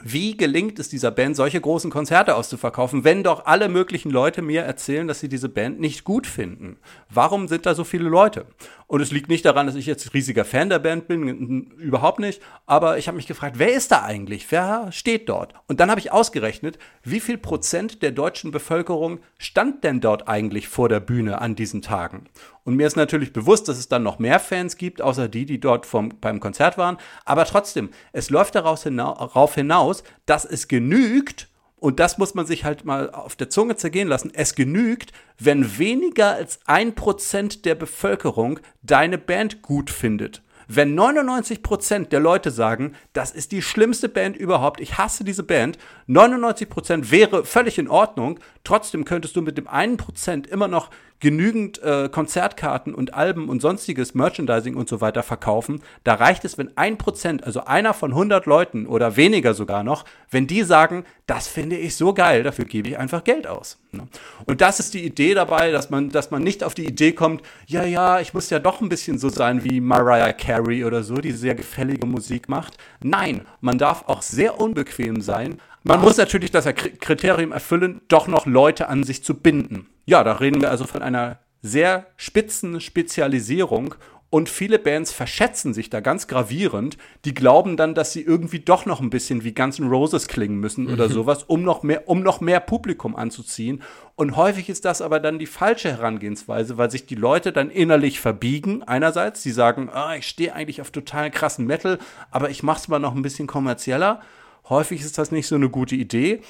[0.03, 4.63] wie gelingt es dieser Band, solche großen Konzerte auszuverkaufen, wenn doch alle möglichen Leute mir
[4.63, 6.79] erzählen, dass sie diese Band nicht gut finden?
[7.09, 8.47] Warum sind da so viele Leute?
[8.87, 12.43] Und es liegt nicht daran, dass ich jetzt riesiger Fan der Band bin, überhaupt nicht.
[12.67, 14.51] Aber ich habe mich gefragt, wer ist da eigentlich?
[14.51, 15.55] Wer steht dort?
[15.69, 20.69] Und dann habe ich ausgerechnet, wie viel Prozent der deutschen Bevölkerung stand denn dort eigentlich
[20.69, 22.25] vor der Bühne an diesen Tagen?
[22.65, 25.59] Und mir ist natürlich bewusst, dass es dann noch mehr Fans gibt, außer die, die
[25.59, 26.99] dort vom, beim Konzert waren.
[27.25, 32.64] Aber trotzdem, es läuft daraus hinaus, hinaus, dass es genügt, und das muss man sich
[32.64, 34.31] halt mal auf der Zunge zergehen lassen.
[34.35, 40.42] Es genügt, wenn weniger als ein Prozent der Bevölkerung deine Band gut findet.
[40.72, 45.79] Wenn 99% der Leute sagen, das ist die schlimmste Band überhaupt, ich hasse diese Band,
[46.07, 52.09] 99% wäre völlig in Ordnung, trotzdem könntest du mit dem 1% immer noch genügend äh,
[52.11, 55.83] Konzertkarten und Alben und sonstiges Merchandising und so weiter verkaufen.
[56.02, 60.04] Da reicht es, wenn ein Prozent, also einer von 100 Leuten oder weniger sogar noch,
[60.30, 63.78] wenn die sagen, das finde ich so geil, dafür gebe ich einfach Geld aus.
[63.92, 64.09] Ne?
[64.46, 67.42] Und das ist die Idee dabei, dass man, dass man nicht auf die Idee kommt,
[67.66, 71.16] ja, ja, ich muss ja doch ein bisschen so sein wie Mariah Carey oder so,
[71.16, 72.78] die sehr gefällige Musik macht.
[73.02, 75.59] Nein, man darf auch sehr unbequem sein.
[75.83, 79.87] Man muss natürlich das Kriterium erfüllen, doch noch Leute an sich zu binden.
[80.05, 83.95] Ja, da reden wir also von einer sehr spitzen Spezialisierung
[84.33, 86.97] und viele Bands verschätzen sich da ganz gravierend.
[87.25, 90.61] Die glauben dann, dass sie irgendwie doch noch ein bisschen wie Guns N' Roses klingen
[90.61, 91.12] müssen oder mhm.
[91.12, 93.83] sowas, um noch, mehr, um noch mehr Publikum anzuziehen.
[94.14, 98.21] Und häufig ist das aber dann die falsche Herangehensweise, weil sich die Leute dann innerlich
[98.21, 98.85] verbiegen.
[98.85, 101.99] Einerseits, sie sagen, ah, ich stehe eigentlich auf total krassen Metal,
[102.31, 104.21] aber ich mache es mal noch ein bisschen kommerzieller.
[104.70, 106.40] Häufig ist das nicht so eine gute Idee.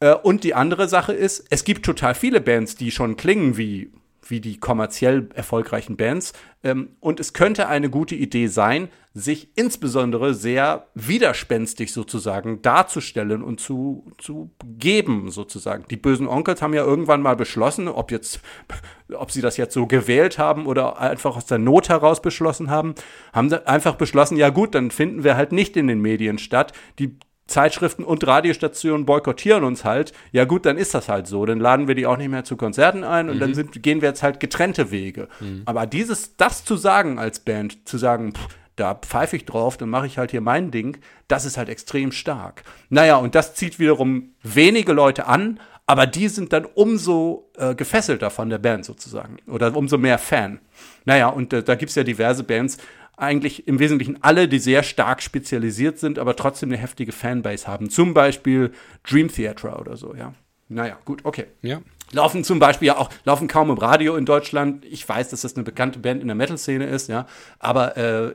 [0.00, 3.92] Äh, und die andere Sache ist, es gibt total viele Bands, die schon klingen wie,
[4.26, 6.32] wie die kommerziell erfolgreichen Bands.
[6.62, 13.58] Ähm, und es könnte eine gute Idee sein, sich insbesondere sehr widerspenstig sozusagen darzustellen und
[13.58, 15.84] zu, zu geben, sozusagen.
[15.90, 18.40] Die bösen Onkels haben ja irgendwann mal beschlossen, ob jetzt,
[19.12, 22.94] ob sie das jetzt so gewählt haben oder einfach aus der Not heraus beschlossen haben,
[23.32, 26.72] haben einfach beschlossen, ja gut, dann finden wir halt nicht in den Medien statt.
[26.98, 27.16] Die
[27.48, 31.44] Zeitschriften und Radiostationen boykottieren uns halt, ja gut, dann ist das halt so.
[31.46, 33.40] Dann laden wir die auch nicht mehr zu Konzerten ein und mhm.
[33.40, 35.28] dann sind, gehen wir jetzt halt getrennte Wege.
[35.40, 35.62] Mhm.
[35.64, 39.88] Aber dieses, das zu sagen als Band, zu sagen, pff, da pfeife ich drauf, dann
[39.88, 42.62] mache ich halt hier mein Ding, das ist halt extrem stark.
[42.90, 48.30] Naja, und das zieht wiederum wenige Leute an, aber die sind dann umso äh, gefesselter
[48.30, 50.60] von der Band sozusagen oder umso mehr Fan.
[51.06, 52.76] Naja, und äh, da gibt es ja diverse Bands,
[53.18, 57.90] eigentlich im Wesentlichen alle, die sehr stark spezialisiert sind, aber trotzdem eine heftige Fanbase haben.
[57.90, 58.72] Zum Beispiel
[59.08, 60.34] Dream Theater oder so, ja.
[60.68, 61.46] Naja, gut, okay.
[61.62, 61.80] Ja.
[62.12, 64.84] Laufen zum Beispiel ja auch, laufen kaum im Radio in Deutschland.
[64.84, 67.26] Ich weiß, dass das eine bekannte Band in der Metal-Szene ist, ja.
[67.58, 68.34] Aber äh,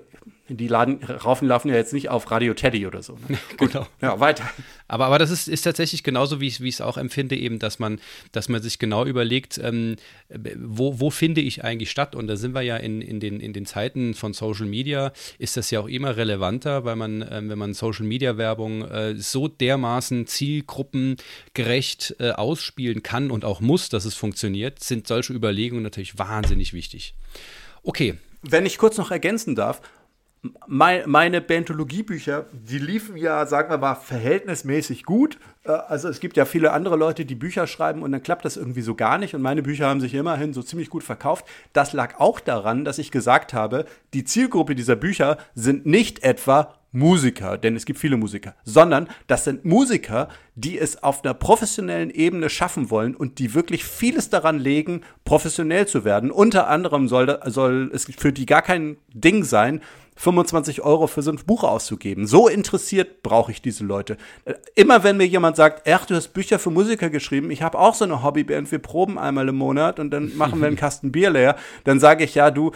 [0.57, 3.17] die laden, raufen laufen ja jetzt nicht auf Radio Teddy oder so.
[3.27, 3.37] Ne?
[3.57, 3.87] genau.
[4.01, 4.49] Ja, weiter.
[4.87, 7.99] Aber, aber das ist, ist tatsächlich genauso, wie ich es auch empfinde, eben, dass man,
[8.31, 9.95] dass man sich genau überlegt, ähm,
[10.55, 12.15] wo, wo finde ich eigentlich statt?
[12.15, 15.57] Und da sind wir ja in, in, den, in den Zeiten von Social Media, ist
[15.57, 19.47] das ja auch immer relevanter, weil man, ähm, wenn man Social Media Werbung äh, so
[19.47, 26.17] dermaßen zielgruppengerecht äh, ausspielen kann und auch muss, dass es funktioniert, sind solche Überlegungen natürlich
[26.17, 27.15] wahnsinnig wichtig.
[27.83, 28.15] Okay.
[28.41, 29.81] Wenn ich kurz noch ergänzen darf,
[30.67, 35.37] mein, meine Bentologiebücher, die liefen ja, sagen wir mal, verhältnismäßig gut.
[35.63, 38.57] Äh, also es gibt ja viele andere Leute, die Bücher schreiben und dann klappt das
[38.57, 39.35] irgendwie so gar nicht.
[39.35, 41.45] Und meine Bücher haben sich immerhin so ziemlich gut verkauft.
[41.71, 46.73] Das lag auch daran, dass ich gesagt habe, die Zielgruppe dieser Bücher sind nicht etwa
[46.93, 52.11] Musiker, denn es gibt viele Musiker, sondern das sind Musiker, die es auf einer professionellen
[52.11, 56.29] Ebene schaffen wollen und die wirklich vieles daran legen, professionell zu werden.
[56.31, 59.81] Unter anderem soll, soll es für die gar kein Ding sein,
[60.15, 62.27] 25 Euro für so ein Buch auszugeben.
[62.27, 64.17] So interessiert brauche ich diese Leute.
[64.75, 67.95] Immer wenn mir jemand sagt, ach, du hast Bücher für Musiker geschrieben, ich habe auch
[67.95, 71.31] so eine Hobbyband, wir proben einmal im Monat und dann machen wir einen Kasten Bier
[71.31, 72.71] leer, dann sage ich, ja, du,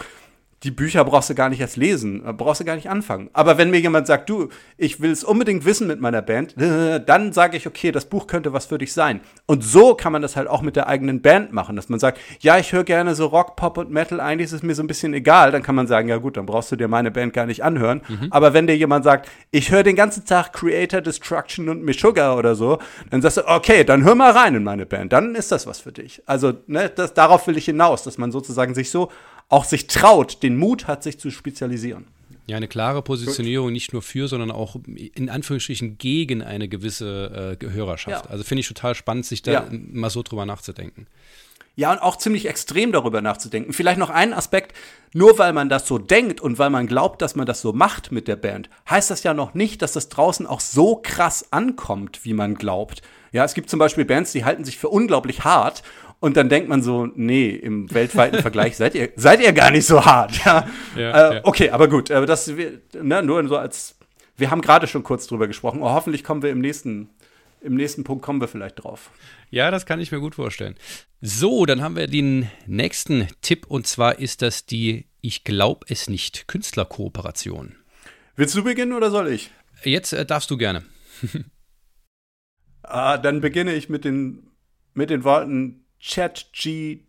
[0.64, 3.30] die Bücher brauchst du gar nicht erst lesen, äh, brauchst du gar nicht anfangen.
[3.32, 6.54] Aber wenn mir jemand sagt, du, ich will es unbedingt wissen mit meiner Band,
[7.06, 9.20] dann sage ich, okay, das Buch könnte was für dich sein.
[9.46, 12.18] Und so kann man das halt auch mit der eigenen Band machen, dass man sagt,
[12.40, 14.88] ja, ich höre gerne so Rock, Pop und Metal, eigentlich ist es mir so ein
[14.88, 15.52] bisschen egal.
[15.52, 18.02] Dann kann man sagen, ja gut, dann brauchst du dir meine Band gar nicht anhören.
[18.08, 18.28] Mhm.
[18.30, 22.56] Aber wenn dir jemand sagt, ich höre den ganzen Tag Creator Destruction und Meshuggah oder
[22.56, 22.78] so,
[23.10, 25.78] dann sagst du, okay, dann hör mal rein in meine Band, dann ist das was
[25.78, 26.22] für dich.
[26.26, 29.10] Also, ne, das, darauf will ich hinaus, dass man sozusagen sich so
[29.48, 32.06] auch sich traut, den Mut hat, sich zu spezialisieren.
[32.46, 37.66] Ja, eine klare Positionierung nicht nur für, sondern auch in Anführungsstrichen gegen eine gewisse äh,
[37.66, 38.24] Hörerschaft.
[38.24, 38.30] Ja.
[38.30, 39.68] Also finde ich total spannend, sich da ja.
[39.70, 41.06] mal so drüber nachzudenken.
[41.76, 43.72] Ja, und auch ziemlich extrem darüber nachzudenken.
[43.72, 44.74] Vielleicht noch einen Aspekt,
[45.12, 48.10] nur weil man das so denkt und weil man glaubt, dass man das so macht
[48.10, 52.24] mit der Band, heißt das ja noch nicht, dass das draußen auch so krass ankommt,
[52.24, 53.02] wie man glaubt.
[53.30, 55.82] Ja, es gibt zum Beispiel Bands, die halten sich für unglaublich hart
[56.20, 59.86] und dann denkt man so, nee, im weltweiten Vergleich seid ihr, seid ihr gar nicht
[59.86, 60.36] so hart.
[60.44, 61.40] Ja, ja, äh, ja.
[61.44, 63.96] Okay, aber gut, äh, das, ne, nur so als,
[64.36, 65.80] wir haben gerade schon kurz drüber gesprochen.
[65.80, 67.10] Oh, hoffentlich kommen wir im nächsten,
[67.60, 69.10] im nächsten Punkt kommen wir vielleicht drauf.
[69.50, 70.74] Ja, das kann ich mir gut vorstellen.
[71.20, 76.08] So, dann haben wir den nächsten Tipp und zwar ist das die Ich glaub es
[76.08, 77.76] nicht Künstlerkooperation.
[78.34, 79.50] Willst du beginnen oder soll ich?
[79.84, 80.84] Jetzt äh, darfst du gerne.
[82.82, 84.50] ah, dann beginne ich mit den,
[84.94, 87.04] mit den Worten ChatGPT.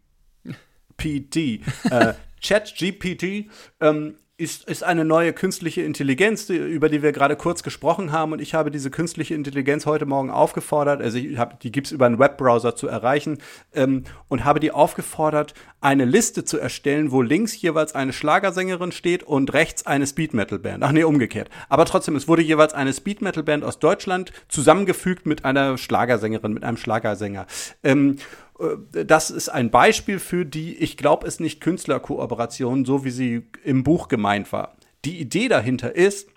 [1.90, 3.50] äh, ChatGPT
[3.82, 8.32] ähm, ist, ist eine neue künstliche Intelligenz, die, über die wir gerade kurz gesprochen haben.
[8.32, 11.92] Und ich habe diese künstliche Intelligenz heute Morgen aufgefordert, also ich hab, die gibt es
[11.92, 13.40] über einen Webbrowser zu erreichen,
[13.74, 19.24] ähm, und habe die aufgefordert, eine Liste zu erstellen, wo links jeweils eine Schlagersängerin steht
[19.24, 20.84] und rechts eine Speed Metal Band.
[20.84, 21.50] Ach nee, umgekehrt.
[21.68, 26.54] Aber trotzdem, es wurde jeweils eine Speed Metal Band aus Deutschland zusammengefügt mit einer Schlagersängerin,
[26.54, 27.46] mit einem Schlagersänger.
[27.84, 28.49] Ähm, äh,
[28.92, 33.84] das ist ein Beispiel für die, ich glaube es nicht, Künstlerkooperation, so wie sie im
[33.84, 34.76] Buch gemeint war.
[35.06, 36.30] Die Idee dahinter ist,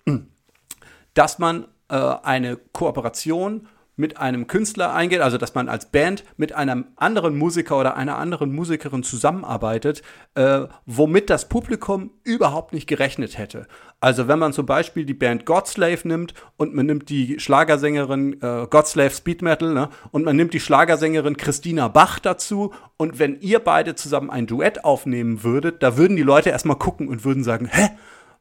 [1.13, 6.53] dass man äh, eine Kooperation mit einem Künstler eingeht, also dass man als Band mit
[6.53, 10.01] einem anderen Musiker oder einer anderen Musikerin zusammenarbeitet,
[10.35, 13.67] äh, womit das Publikum überhaupt nicht gerechnet hätte.
[13.99, 18.67] Also wenn man zum Beispiel die Band Godslave nimmt und man nimmt die Schlagersängerin äh,
[18.69, 23.59] Godslave Speed Metal ne, und man nimmt die Schlagersängerin Christina Bach dazu und wenn ihr
[23.59, 27.67] beide zusammen ein Duett aufnehmen würdet, da würden die Leute erstmal gucken und würden sagen,
[27.71, 27.89] hä?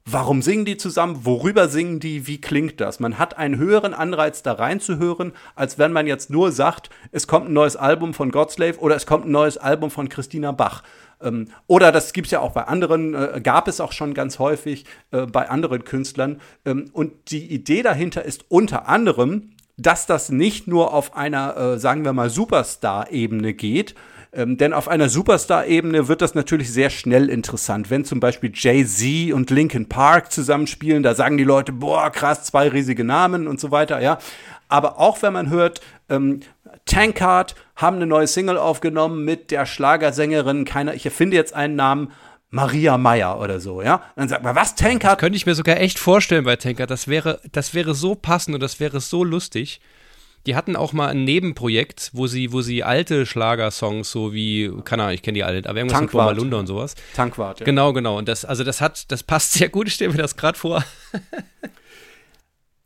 [0.04, 1.24] Warum singen die zusammen?
[1.24, 2.26] Worüber singen die?
[2.26, 2.98] Wie klingt das?
[2.98, 7.48] Man hat einen höheren Anreiz, da reinzuhören, als wenn man jetzt nur sagt, es kommt
[7.48, 10.82] ein neues Album von Godslave oder es kommt ein neues Album von Christina Bach.
[11.20, 14.40] Ähm, oder das gibt es ja auch bei anderen, äh, gab es auch schon ganz
[14.40, 16.40] häufig äh, bei anderen Künstlern.
[16.64, 21.78] Ähm, und die Idee dahinter ist unter anderem, dass das nicht nur auf einer, äh,
[21.78, 23.94] sagen wir mal, Superstar-Ebene geht,
[24.34, 27.90] ähm, denn auf einer Superstar-Ebene wird das natürlich sehr schnell interessant.
[27.90, 32.68] Wenn zum Beispiel Jay-Z und Linkin Park zusammenspielen, da sagen die Leute, boah, krass, zwei
[32.68, 34.18] riesige Namen und so weiter, ja.
[34.68, 36.40] Aber auch wenn man hört, ähm,
[36.86, 42.10] Tankard haben eine neue Single aufgenommen mit der Schlagersängerin, keiner, ich erfinde jetzt einen Namen,
[42.48, 44.02] Maria Meyer oder so, ja?
[44.16, 45.18] Dann sagt man, was, Tankard?
[45.18, 46.90] könnte ich mir sogar echt vorstellen bei Tankard.
[46.90, 49.80] Das wäre, das wäre so passend und das wäre so lustig.
[50.46, 55.04] Die hatten auch mal ein Nebenprojekt, wo sie, wo sie alte Schlagersongs, so wie, keine
[55.04, 56.28] Ahnung, ich kenne die alle, aber irgendwas Tankwart.
[56.28, 56.94] von Malunda und sowas.
[57.14, 57.66] Tankwart, ja.
[57.66, 58.18] Genau, genau.
[58.18, 60.84] Und das, also das hat, das passt sehr gut, ich stelle mir das gerade vor.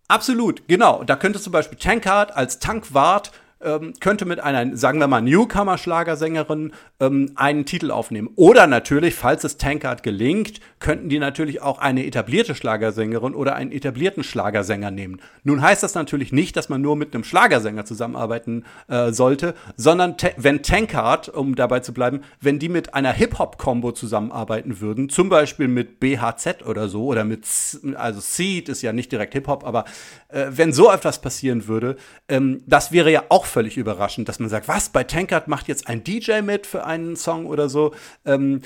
[0.08, 1.02] Absolut, genau.
[1.04, 6.72] Da könnte zum Beispiel Tankard als Tankwart ähm, könnte mit einer, sagen wir mal, Newcomer-Schlagersängerin
[7.00, 8.28] ähm, einen Titel aufnehmen.
[8.36, 13.72] Oder natürlich, falls es Tankard gelingt, könnten die natürlich auch eine etablierte Schlagersängerin oder einen
[13.72, 15.20] etablierten Schlagersänger nehmen.
[15.42, 20.16] Nun heißt das natürlich nicht, dass man nur mit einem Schlagersänger zusammenarbeiten äh, sollte, sondern
[20.36, 25.68] wenn Tankard, um dabei zu bleiben, wenn die mit einer Hip-Hop-Kombo zusammenarbeiten würden, zum Beispiel
[25.68, 27.46] mit BHZ oder so, oder mit,
[27.94, 29.86] also Seed ist ja nicht direkt Hip-Hop, aber
[30.28, 31.96] äh, wenn so etwas passieren würde,
[32.28, 35.88] ähm, das wäre ja auch völlig überraschend, dass man sagt, was, bei Tankard macht jetzt
[35.88, 37.94] ein DJ mit für einen Song oder so.
[38.24, 38.62] Ähm,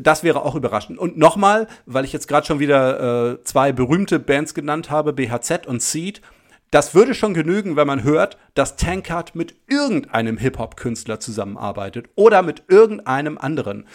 [0.00, 0.98] das wäre auch überraschend.
[0.98, 5.66] Und nochmal, weil ich jetzt gerade schon wieder äh, zwei berühmte Bands genannt habe, BHZ
[5.66, 6.20] und Seed,
[6.70, 12.64] das würde schon genügen, wenn man hört, dass Tankard mit irgendeinem Hip-Hop-Künstler zusammenarbeitet oder mit
[12.68, 13.86] irgendeinem anderen.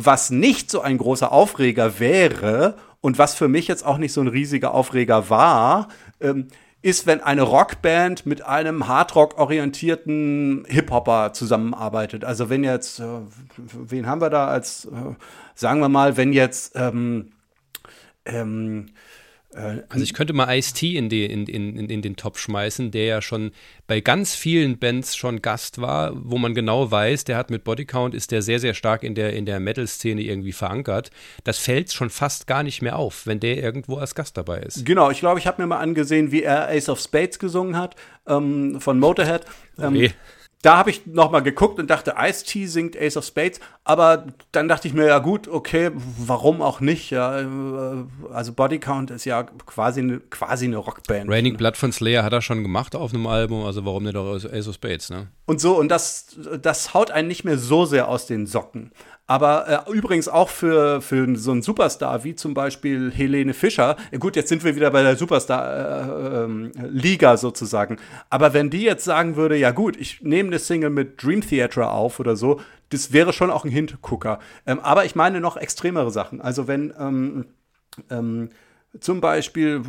[0.00, 4.20] was nicht so ein großer Aufreger wäre und was für mich jetzt auch nicht so
[4.20, 5.88] ein riesiger Aufreger war,
[6.20, 6.46] ähm,
[6.80, 12.24] ist, wenn eine Rockband mit einem Hardrock-orientierten Hip-Hopper zusammenarbeitet.
[12.24, 13.20] Also wenn jetzt, äh,
[13.56, 15.14] wen haben wir da als, äh,
[15.54, 17.32] sagen wir mal, wenn jetzt ähm,
[18.24, 18.90] ähm, äh,
[19.54, 23.52] also ich könnte mal Ice-T in, in, in, in, den Topf schmeißen, der ja schon
[23.86, 28.14] bei ganz vielen Bands schon Gast war, wo man genau weiß, der hat mit Bodycount,
[28.14, 31.10] ist der sehr, sehr stark in der, in der Metal-Szene irgendwie verankert.
[31.44, 34.84] Das fällt schon fast gar nicht mehr auf, wenn der irgendwo als Gast dabei ist.
[34.84, 37.96] Genau, ich glaube, ich habe mir mal angesehen, wie er Ace of Spades gesungen hat
[38.26, 39.46] ähm, von Motorhead.
[39.78, 40.12] Ähm, okay
[40.62, 44.66] da habe ich noch mal geguckt und dachte, Ice-T singt Ace of Spades, aber dann
[44.66, 47.10] dachte ich mir, ja gut, okay, warum auch nicht?
[47.10, 47.46] Ja, äh,
[48.32, 51.30] also Bodycount ist ja quasi eine, quasi eine Rockband.
[51.30, 51.58] Raining ne?
[51.58, 54.68] Blood von Slayer hat er schon gemacht auf einem Album, also warum nicht auch Ace
[54.68, 55.28] of Spades, ne?
[55.46, 58.90] Und so, und das, das haut einen nicht mehr so sehr aus den Socken.
[59.28, 63.96] Aber äh, übrigens auch für, für so einen Superstar wie zum Beispiel Helene Fischer.
[64.18, 67.98] Gut, jetzt sind wir wieder bei der Superstar-Liga äh, äh, sozusagen.
[68.30, 71.92] Aber wenn die jetzt sagen würde, ja gut, ich nehme eine Single mit Dream Theater
[71.92, 74.38] auf oder so, das wäre schon auch ein Hingucker.
[74.66, 76.40] Ähm, aber ich meine noch extremere Sachen.
[76.40, 77.44] Also wenn ähm,
[78.08, 78.48] ähm,
[78.98, 79.82] zum Beispiel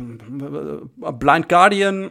[1.02, 2.10] äh, Blind Guardian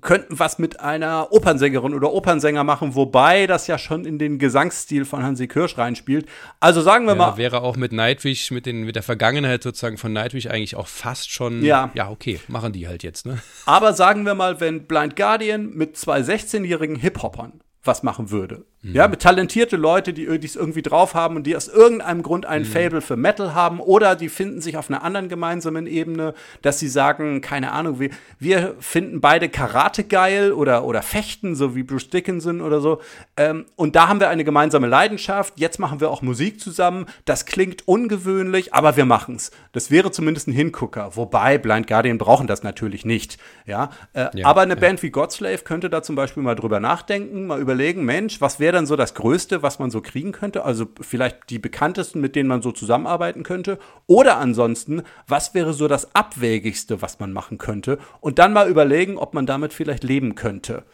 [0.00, 5.04] könnten was mit einer Opernsängerin oder Opernsänger machen, wobei das ja schon in den Gesangsstil
[5.04, 6.26] von Hansi Kirsch reinspielt.
[6.60, 7.36] Also sagen wir ja, mal.
[7.36, 11.30] Wäre auch mit Nightwish, mit, den, mit der Vergangenheit sozusagen von Nightwish eigentlich auch fast
[11.30, 11.62] schon.
[11.62, 11.90] Ja.
[11.94, 13.38] Ja, okay, machen die halt jetzt, ne?
[13.64, 18.64] Aber sagen wir mal, wenn Blind Guardian mit zwei 16-jährigen Hip-Hoppern was machen würde.
[18.86, 18.94] Mhm.
[18.94, 22.62] Ja, mit talentierte Leute, die es irgendwie drauf haben und die aus irgendeinem Grund ein
[22.62, 22.66] mhm.
[22.66, 26.88] Fable für Metal haben oder die finden sich auf einer anderen gemeinsamen Ebene, dass sie
[26.88, 32.10] sagen, keine Ahnung, wir, wir finden beide Karate geil oder, oder Fechten, so wie Bruce
[32.10, 33.00] Dickinson oder so.
[33.36, 35.54] Ähm, und da haben wir eine gemeinsame Leidenschaft.
[35.56, 37.06] Jetzt machen wir auch Musik zusammen.
[37.24, 39.50] Das klingt ungewöhnlich, aber wir machen es.
[39.72, 41.16] Das wäre zumindest ein Hingucker.
[41.16, 43.38] Wobei Blind Guardian brauchen das natürlich nicht.
[43.64, 44.80] Ja, äh, ja aber eine ja.
[44.80, 48.75] Band wie Godslave könnte da zum Beispiel mal drüber nachdenken, mal überlegen, Mensch, was wäre
[48.76, 50.64] dann so das Größte, was man so kriegen könnte?
[50.64, 53.78] Also vielleicht die bekanntesten, mit denen man so zusammenarbeiten könnte.
[54.06, 57.98] Oder ansonsten, was wäre so das Abwägigste, was man machen könnte?
[58.20, 60.84] Und dann mal überlegen, ob man damit vielleicht leben könnte.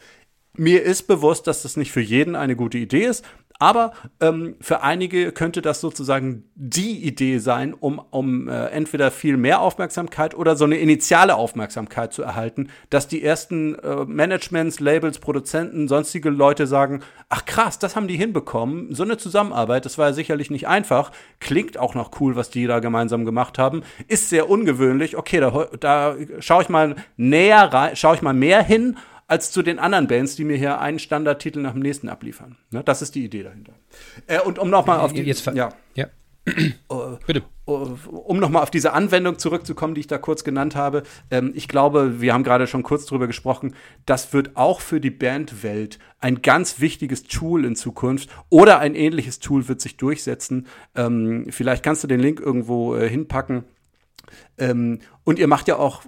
[0.55, 3.25] Mir ist bewusst, dass das nicht für jeden eine gute Idee ist.
[3.63, 9.37] Aber ähm, für einige könnte das sozusagen die Idee sein, um, um äh, entweder viel
[9.37, 15.19] mehr Aufmerksamkeit oder so eine initiale Aufmerksamkeit zu erhalten, dass die ersten äh, Managements, Labels,
[15.19, 20.07] Produzenten, sonstige Leute sagen, ach krass, das haben die hinbekommen, so eine Zusammenarbeit, das war
[20.07, 24.27] ja sicherlich nicht einfach, klingt auch noch cool, was die da gemeinsam gemacht haben, ist
[24.27, 28.97] sehr ungewöhnlich, okay, da, da schaue ich mal näher rein, schaue ich mal mehr hin
[29.33, 32.55] als zu den anderen Bands, die mir hier einen Standardtitel nach dem nächsten abliefern.
[32.69, 33.73] Ne, das ist die Idee dahinter.
[34.27, 35.23] Äh, und um nochmal auf die.
[35.23, 35.69] Jetzt, ja.
[35.95, 36.05] ja.
[36.91, 37.41] Uh, Bitte.
[37.65, 41.01] Uh, um nochmal auf diese Anwendung zurückzukommen, die ich da kurz genannt habe.
[41.31, 43.73] Ähm, ich glaube, wir haben gerade schon kurz drüber gesprochen,
[44.05, 49.39] das wird auch für die Bandwelt ein ganz wichtiges Tool in Zukunft oder ein ähnliches
[49.39, 50.67] Tool wird sich durchsetzen.
[50.93, 53.63] Ähm, vielleicht kannst du den Link irgendwo äh, hinpacken.
[54.59, 56.03] Ähm, und ihr macht ja auch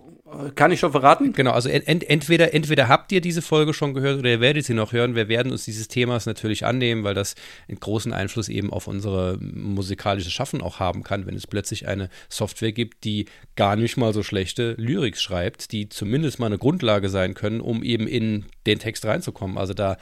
[0.56, 1.34] kann ich schon verraten?
[1.34, 4.74] Genau, also ent, entweder, entweder habt ihr diese Folge schon gehört oder ihr werdet sie
[4.74, 5.14] noch hören.
[5.14, 7.36] Wir werden uns dieses Themas natürlich annehmen, weil das
[7.68, 12.10] einen großen Einfluss eben auf unsere musikalische Schaffen auch haben kann, wenn es plötzlich eine
[12.28, 17.10] Software gibt, die gar nicht mal so schlechte Lyrik schreibt, die zumindest mal eine Grundlage
[17.10, 19.60] sein können, um eben in den Text reinzukommen.
[19.60, 19.98] Also da,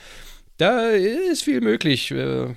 [0.57, 2.11] da ist viel möglich.
[2.11, 2.55] Äh,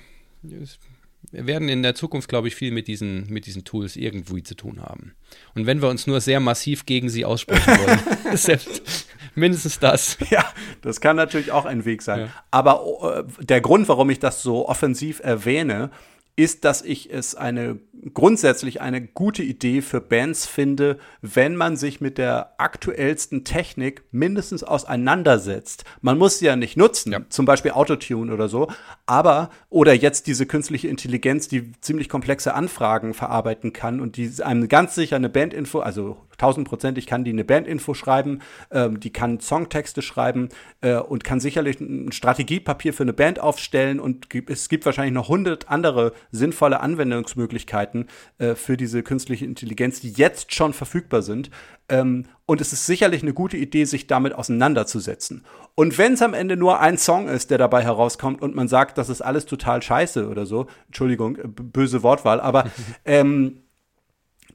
[1.31, 4.55] wir werden in der Zukunft, glaube ich, viel mit diesen, mit diesen Tools irgendwie zu
[4.55, 5.13] tun haben.
[5.55, 7.99] Und wenn wir uns nur sehr massiv gegen sie aussprechen wollen,
[8.37, 10.17] selbst mindestens das.
[10.29, 10.45] Ja,
[10.81, 12.21] das kann natürlich auch ein Weg sein.
[12.21, 12.29] Ja.
[12.51, 15.91] Aber äh, der Grund, warum ich das so offensiv erwähne,
[16.37, 17.79] ist, dass ich es eine
[18.13, 24.63] grundsätzlich eine gute Idee für Bands finde, wenn man sich mit der aktuellsten Technik mindestens
[24.63, 25.83] auseinandersetzt.
[26.01, 27.21] Man muss sie ja nicht nutzen, ja.
[27.29, 28.71] zum Beispiel Autotune oder so,
[29.07, 34.67] aber oder jetzt diese künstliche Intelligenz, die ziemlich komplexe Anfragen verarbeiten kann und die einem
[34.67, 38.39] ganz sicher eine Bandinfo, also tausendprozentig kann die eine Bandinfo schreiben,
[38.71, 40.49] ähm, die kann Songtexte schreiben
[40.81, 45.29] äh, und kann sicherlich ein Strategiepapier für eine Band aufstellen und es gibt wahrscheinlich noch
[45.29, 51.49] hundert andere sinnvolle Anwendungsmöglichkeiten äh, für diese künstliche Intelligenz, die jetzt schon verfügbar sind.
[51.89, 55.43] Ähm, und es ist sicherlich eine gute Idee, sich damit auseinanderzusetzen.
[55.75, 58.97] Und wenn es am Ende nur ein Song ist, der dabei herauskommt und man sagt,
[58.97, 62.69] das ist alles total scheiße oder so, Entschuldigung, äh, böse Wortwahl, aber
[63.05, 63.61] ähm,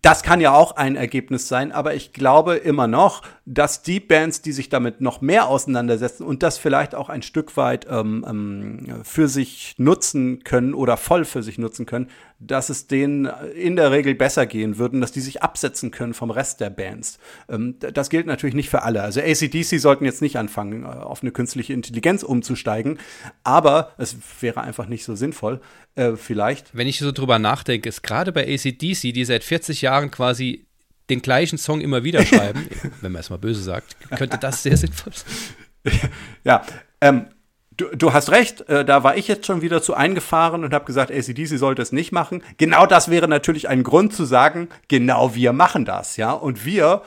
[0.03, 4.43] das kann ja auch ein Ergebnis sein, aber ich glaube immer noch, dass die Bands,
[4.43, 9.05] die sich damit noch mehr auseinandersetzen und das vielleicht auch ein Stück weit ähm, ähm,
[9.05, 12.09] für sich nutzen können oder voll für sich nutzen können,
[12.47, 16.31] dass es denen in der Regel besser gehen würden, dass die sich absetzen können vom
[16.31, 17.19] Rest der Bands.
[17.49, 19.03] Ähm, das gilt natürlich nicht für alle.
[19.03, 22.99] Also ACDC sollten jetzt nicht anfangen, äh, auf eine künstliche Intelligenz umzusteigen,
[23.45, 25.61] aber es wäre einfach nicht so sinnvoll.
[25.95, 26.75] Äh, vielleicht.
[26.75, 30.67] Wenn ich so drüber nachdenke, ist gerade bei ACDC, die seit 40 Jahren quasi
[31.11, 32.67] den gleichen Song immer wieder schreiben,
[33.01, 36.11] wenn man es mal böse sagt, könnte das sehr sinnvoll sein.
[36.45, 36.65] Ja,
[37.01, 37.27] ähm,
[37.77, 40.85] du, du, hast recht, äh, da war ich jetzt schon wieder zu eingefahren und habe
[40.85, 42.43] gesagt, ACDC sollte es nicht machen.
[42.59, 46.33] Genau das wäre natürlich ein Grund zu sagen, genau wir machen das, ja.
[46.33, 47.03] Und wir,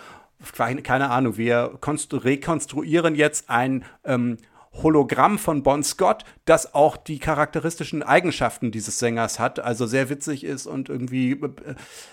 [0.83, 4.37] keine Ahnung, wir rekonstruieren jetzt ein ähm,
[4.81, 10.43] Hologramm von Bon Scott, das auch die charakteristischen Eigenschaften dieses Sängers hat, also sehr witzig
[10.43, 11.39] ist und irgendwie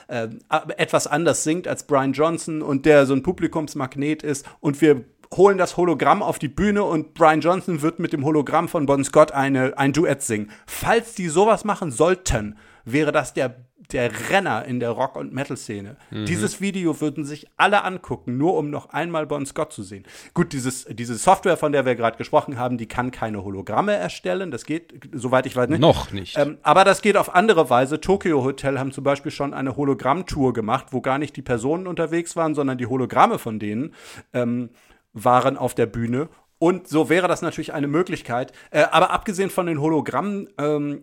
[0.09, 0.29] äh, äh,
[0.77, 5.05] etwas anders singt als Brian Johnson und der so ein Publikumsmagnet ist und wir
[5.37, 9.03] holen das Hologramm auf die Bühne und Brian Johnson wird mit dem Hologramm von Bon
[9.05, 10.51] Scott eine, ein Duett singen.
[10.67, 13.57] Falls die sowas machen sollten, wäre das der
[13.93, 15.97] der Renner in der Rock- und Metal-Szene.
[16.11, 16.27] Mhm.
[16.27, 20.05] Dieses Video würden sich alle angucken, nur um noch einmal Bon Scott zu sehen.
[20.35, 24.51] Gut, dieses, diese Software, von der wir gerade gesprochen haben, die kann keine Hologramme erstellen.
[24.51, 25.81] Das geht, soweit ich weiß, nicht.
[25.81, 26.39] Noch nicht.
[26.39, 28.01] Ähm, aber das geht auf andere Weise.
[28.01, 32.37] Tokyo Hotel haben zum Beispiel schon eine Hologrammtour gemacht, wo gar nicht die Personen unterwegs
[32.37, 33.95] waren, sondern die Hologramme von denen
[34.33, 34.71] ähm,
[35.13, 36.29] waren auf der Bühne
[36.63, 38.53] und so wäre das natürlich eine Möglichkeit.
[38.71, 41.03] Äh, aber abgesehen von den Hologrammen ähm,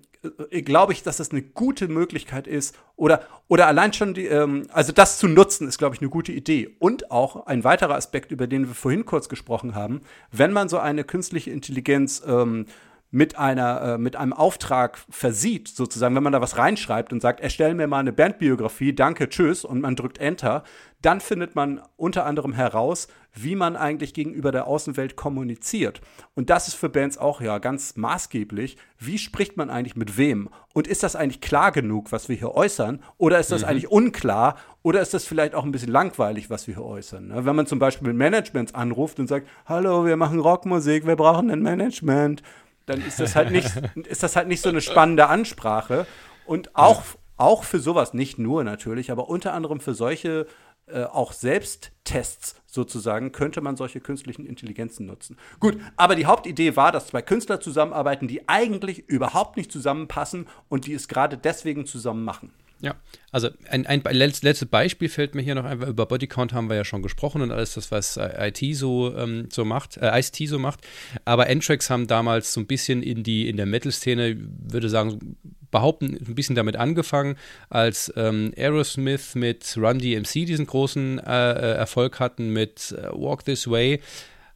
[0.51, 4.67] äh, glaube ich, dass das eine gute Möglichkeit ist oder, oder allein schon die, ähm,
[4.71, 6.77] also das zu nutzen, ist, glaube ich, eine gute Idee.
[6.79, 9.99] Und auch ein weiterer Aspekt, über den wir vorhin kurz gesprochen haben,
[10.31, 12.65] wenn man so eine künstliche Intelligenz ähm,
[13.11, 17.41] mit einer äh, mit einem Auftrag versieht, sozusagen, wenn man da was reinschreibt und sagt,
[17.41, 20.63] erstell mir mal eine Bandbiografie, danke, tschüss, und man drückt Enter,
[21.01, 26.01] dann findet man unter anderem heraus, wie man eigentlich gegenüber der Außenwelt kommuniziert.
[26.35, 28.77] Und das ist für Bands auch ja ganz maßgeblich.
[28.97, 30.49] Wie spricht man eigentlich mit wem?
[30.73, 33.01] Und ist das eigentlich klar genug, was wir hier äußern?
[33.17, 33.67] Oder ist das mhm.
[33.67, 34.57] eigentlich unklar?
[34.81, 37.27] Oder ist das vielleicht auch ein bisschen langweilig, was wir hier äußern?
[37.27, 37.45] Ne?
[37.45, 41.49] Wenn man zum Beispiel mit Managements anruft und sagt, hallo, wir machen Rockmusik, wir brauchen
[41.49, 42.43] ein Management
[42.89, 43.71] dann ist das halt nicht,
[44.07, 46.07] ist das halt nicht so eine spannende Ansprache.
[46.45, 47.03] Und auch,
[47.37, 50.47] auch für sowas, nicht nur natürlich, aber unter anderem für solche
[50.91, 55.37] äh, auch Selbsttests sozusagen, könnte man solche künstlichen Intelligenzen nutzen.
[55.59, 60.85] Gut, aber die Hauptidee war, dass zwei Künstler zusammenarbeiten, die eigentlich überhaupt nicht zusammenpassen und
[60.85, 62.51] die es gerade deswegen zusammen machen.
[62.81, 62.95] Ja,
[63.31, 66.85] also ein, ein letztes Beispiel fällt mir hier noch einfach über Bodycount haben wir ja
[66.85, 70.87] schon gesprochen und alles das, was IT so, ähm, so macht, äh, Ice-T so macht.
[71.25, 75.37] Aber N-Tracks haben damals so ein bisschen in die, in der Metal-Szene, würde sagen,
[75.71, 77.35] behaupten, ein bisschen damit angefangen,
[77.69, 83.45] als ähm, Aerosmith mit Run DMC diesen großen äh, äh, Erfolg hatten mit äh, Walk
[83.45, 83.99] This Way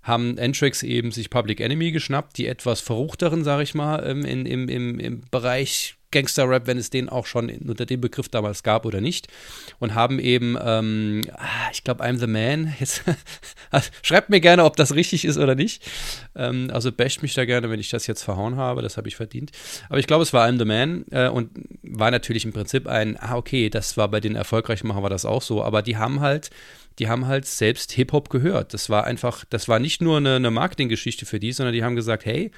[0.02, 4.46] haben N-Tracks eben sich Public Enemy geschnappt, die etwas verruchteren, sag ich mal, ähm, in,
[4.46, 8.86] im, im, im Bereich Gangster-Rap, wenn es den auch schon unter dem Begriff damals gab
[8.86, 9.28] oder nicht.
[9.80, 12.74] Und haben eben, ähm, ah, ich glaube, I'm the Man.
[12.80, 13.04] Jetzt,
[14.02, 15.84] schreibt mir gerne, ob das richtig ist oder nicht.
[16.36, 18.82] Ähm, also basht mich da gerne, wenn ich das jetzt verhauen habe.
[18.82, 19.52] Das habe ich verdient.
[19.90, 21.50] Aber ich glaube, es war I'm the Man äh, und
[21.82, 25.26] war natürlich im Prinzip ein, ah, okay, das war bei den erfolgreichen machen wir das
[25.26, 25.64] auch so.
[25.64, 26.50] Aber die haben halt
[27.00, 28.74] die haben halt selbst Hip-Hop gehört.
[28.74, 31.96] Das war einfach, das war nicht nur eine, eine Marketinggeschichte für die, sondern die haben
[31.96, 32.52] gesagt, hey,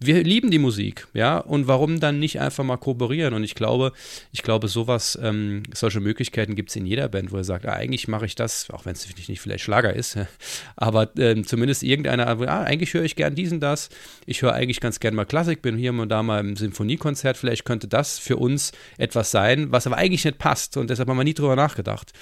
[0.00, 3.34] wir lieben die Musik, ja, und warum dann nicht einfach mal kooperieren?
[3.34, 3.92] Und ich glaube,
[4.32, 7.72] ich glaube, sowas, ähm, solche Möglichkeiten gibt es in jeder Band, wo er sagt, ah,
[7.72, 10.16] eigentlich mache ich das, auch wenn es nicht vielleicht Schlager ist,
[10.76, 13.88] aber ähm, zumindest irgendeiner, ah, eigentlich höre ich gern diesen, das,
[14.24, 17.64] ich höre eigentlich ganz gern mal Klassik, bin hier und da mal im Symphoniekonzert, vielleicht
[17.64, 21.24] könnte das für uns etwas sein, was aber eigentlich nicht passt und deshalb haben wir
[21.24, 22.12] nie drüber nachgedacht.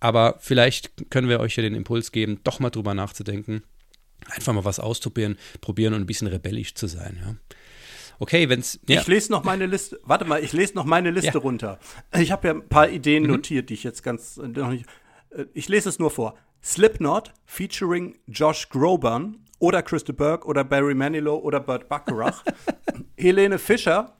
[0.00, 3.62] Aber vielleicht können wir euch ja den Impuls geben, doch mal drüber nachzudenken
[4.30, 7.18] einfach mal was ausprobieren, probieren und ein bisschen rebellisch zu sein.
[7.24, 7.34] Ja.
[8.18, 8.80] Okay, wenn's.
[8.88, 9.00] Ja.
[9.00, 10.00] Ich lese noch meine Liste.
[10.04, 11.40] Warte mal, ich lese noch meine Liste ja.
[11.40, 11.78] runter.
[12.16, 13.30] Ich habe ja ein paar Ideen mhm.
[13.30, 14.86] notiert, die ich jetzt ganz äh, noch nicht.
[15.30, 16.36] Äh, ich lese es nur vor.
[16.62, 22.42] Slipknot featuring Josh Groban oder Christa Burke oder Barry Manilow oder Burt Bacharach.
[23.16, 24.16] Helene Fischer.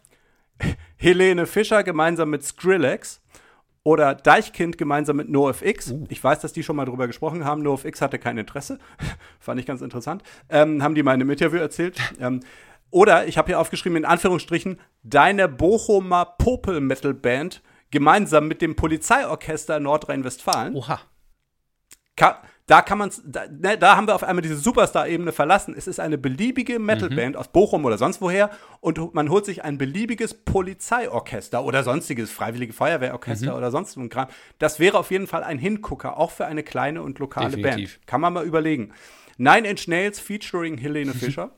[0.96, 3.20] Helene Fischer gemeinsam mit Skrillex.
[3.84, 5.92] Oder Deichkind gemeinsam mit NoFX.
[5.92, 6.06] Uh.
[6.08, 7.62] Ich weiß, dass die schon mal drüber gesprochen haben.
[7.62, 8.78] NoFX hatte kein Interesse.
[9.38, 10.22] Fand ich ganz interessant.
[10.48, 12.00] Ähm, haben die mal in einem Interview erzählt.
[12.20, 12.40] Ähm,
[12.90, 17.60] oder ich habe hier aufgeschrieben, in Anführungsstrichen, deine Bochumer Popel-Metal-Band
[17.90, 20.76] gemeinsam mit dem Polizeiorchester Nordrhein-Westfalen.
[20.76, 21.00] Oha.
[22.16, 25.74] Ka da kann man da, ne, da haben wir auf einmal diese Superstar-Ebene verlassen.
[25.76, 27.36] Es ist eine beliebige Metalband mhm.
[27.40, 28.50] aus Bochum oder sonst woher
[28.80, 33.58] und man holt sich ein beliebiges Polizeiorchester oder sonstiges Freiwillige Feuerwehrorchester mhm.
[33.58, 34.28] oder sonst so ein Kram.
[34.58, 37.96] Das wäre auf jeden Fall ein Hingucker, auch für eine kleine und lokale Definitiv.
[37.96, 38.06] Band.
[38.06, 38.92] Kann man mal überlegen.
[39.36, 41.50] Nine Inch Nails featuring Helene Fischer.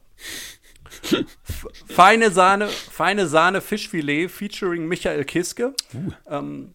[1.86, 5.72] feine Sahne, feine Sahne Fischfilet featuring Michael Kiske.
[5.94, 6.12] Uh.
[6.28, 6.74] Ähm,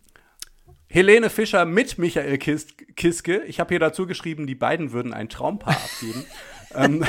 [0.91, 2.67] Helene Fischer mit Michael Kis
[2.97, 3.43] Kiske.
[3.47, 6.25] Ich habe hier dazu geschrieben, die beiden würden ein Traumpaar abgeben.
[6.75, 7.05] ähm,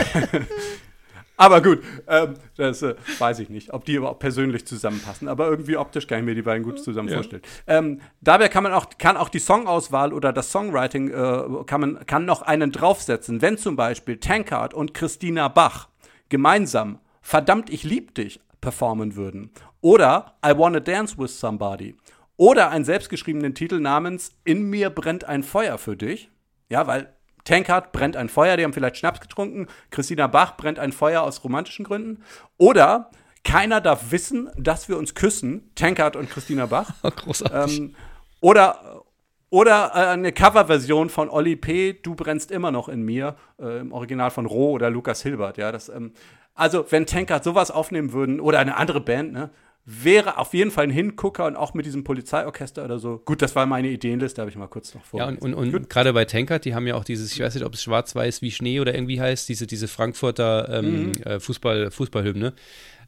[1.37, 5.27] aber gut, ähm, das äh, weiß ich nicht, ob die überhaupt persönlich zusammenpassen.
[5.27, 7.17] Aber irgendwie optisch kann ich mir die beiden gut zusammen ja.
[7.17, 7.43] vorstellen.
[7.67, 12.07] Ähm, dabei kann man auch, kann auch die Songauswahl oder das Songwriting äh, kann man
[12.07, 13.43] kann noch einen draufsetzen.
[13.43, 15.89] Wenn zum Beispiel Tankard und Christina Bach
[16.29, 19.51] gemeinsam Verdammt, ich lieb dich performen würden.
[19.81, 21.97] Oder I Wanna Dance with Somebody.
[22.37, 26.31] Oder einen selbstgeschriebenen Titel namens In mir brennt ein Feuer für dich.
[26.69, 27.13] Ja, weil
[27.45, 29.67] Tankard brennt ein Feuer, die haben vielleicht Schnaps getrunken.
[29.91, 32.23] Christina Bach brennt ein Feuer aus romantischen Gründen.
[32.57, 33.11] Oder
[33.45, 35.71] keiner darf wissen, dass wir uns küssen.
[35.75, 36.91] Tankard und Christina Bach.
[37.03, 37.79] Großartig.
[37.79, 37.95] Ähm,
[38.41, 39.03] oder
[39.51, 41.93] oder äh, eine Coverversion von Olli P.
[41.93, 45.59] Du brennst immer noch in mir, äh, im Original von Roh oder Lukas Hilbert.
[45.59, 46.15] Ja, das, ähm,
[46.55, 49.51] also, wenn Tankard sowas aufnehmen würden oder eine andere Band, ne,
[49.85, 53.21] wäre auf jeden Fall ein Hingucker und auch mit diesem Polizeiorchester oder so.
[53.25, 55.21] Gut, das war meine Ideenliste, habe ich mal kurz noch vor.
[55.21, 57.65] Ja, und, und, und gerade bei Tankard, die haben ja auch dieses, ich weiß nicht,
[57.65, 61.13] ob es schwarz-weiß wie Schnee oder irgendwie heißt, diese, diese Frankfurter ähm, mhm.
[61.25, 62.55] äh, Fußball, Fußballhymne.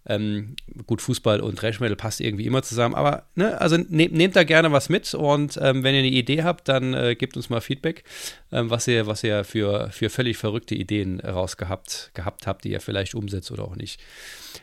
[0.06, 4.44] Ähm, gut, Fußball und Thrash passt irgendwie immer zusammen, aber ne, also ne, nehmt da
[4.44, 7.60] gerne was mit und ähm, wenn ihr eine Idee habt, dann äh, gebt uns mal
[7.60, 8.04] Feedback,
[8.52, 12.80] ähm, was ihr, was ihr für, für völlig verrückte Ideen rausgehabt gehabt habt, die ihr
[12.80, 14.00] vielleicht umsetzt oder auch nicht.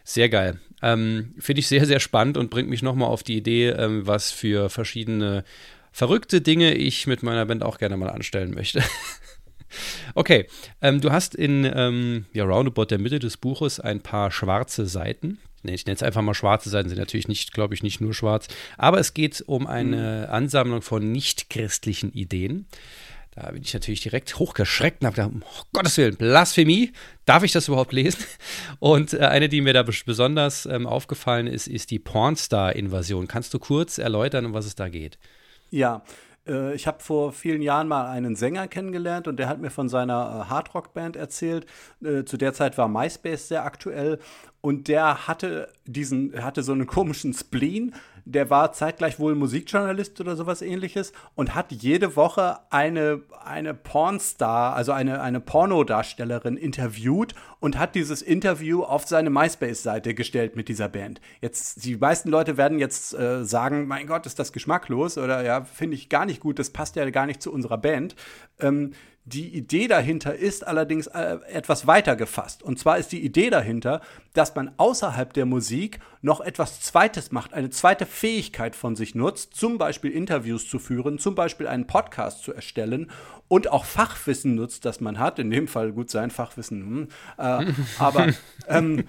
[0.04, 0.60] Sehr geil.
[0.82, 4.32] Ähm, Finde ich sehr, sehr spannend und bringt mich nochmal auf die Idee, ähm, was
[4.32, 5.44] für verschiedene
[5.92, 8.84] verrückte Dinge ich mit meiner Band auch gerne mal anstellen möchte.
[10.16, 10.48] Okay,
[10.82, 15.40] ähm, du hast in ähm, ja, roundabout der Mitte des Buches ein paar schwarze Seiten.
[15.64, 18.48] Ich nenne es einfach mal schwarze Seiten, sind natürlich nicht, glaube ich, nicht nur schwarz.
[18.78, 20.34] Aber es geht um eine mhm.
[20.34, 22.66] Ansammlung von nicht-christlichen Ideen.
[23.34, 26.92] Da bin ich natürlich direkt hochgeschreckt und habe gedacht, oh, Gottes Willen, Blasphemie,
[27.26, 28.26] darf ich das überhaupt lesen?
[28.80, 33.28] Und äh, eine, die mir da besonders ähm, aufgefallen ist, ist die Pornstar-Invasion.
[33.28, 35.18] Kannst du kurz erläutern, um was es da geht?
[35.70, 36.04] Ja,
[36.52, 39.90] äh, ich habe vor vielen Jahren mal einen Sänger kennengelernt und der hat mir von
[39.90, 41.66] seiner äh, Hardrock-Band erzählt.
[42.04, 44.20] Äh, zu der Zeit war MySpace sehr aktuell
[44.60, 47.96] und der hatte diesen, hatte so einen komischen Spleen
[48.26, 54.76] der war zeitgleich wohl Musikjournalist oder sowas ähnliches und hat jede Woche eine, eine Pornstar,
[54.76, 60.90] also eine, eine Pornodarstellerin interviewt und hat dieses Interview auf seine MySpace-Seite gestellt mit dieser
[60.90, 61.22] Band.
[61.42, 65.64] Jetzt, die meisten Leute werden jetzt äh, sagen, mein Gott, ist das geschmacklos oder ja,
[65.64, 68.16] finde ich gar nicht gut, das passt ja gar nicht zu unserer Band.
[68.60, 68.94] Ähm,
[69.34, 72.64] die Idee dahinter ist allerdings äh, etwas weiter gefasst.
[72.64, 74.02] Und zwar ist die Idee dahinter,
[74.34, 79.56] dass man außerhalb der Musik noch etwas Zweites macht, eine zweite Fähigkeit von sich nutzt,
[79.56, 83.10] zum Beispiel Interviews zu führen, zum Beispiel einen Podcast zu erstellen
[83.48, 85.40] und auch Fachwissen nutzt, das man hat.
[85.40, 87.08] In dem Fall gut sein Fachwissen, hm,
[87.38, 88.28] äh, aber
[88.68, 89.06] ähm,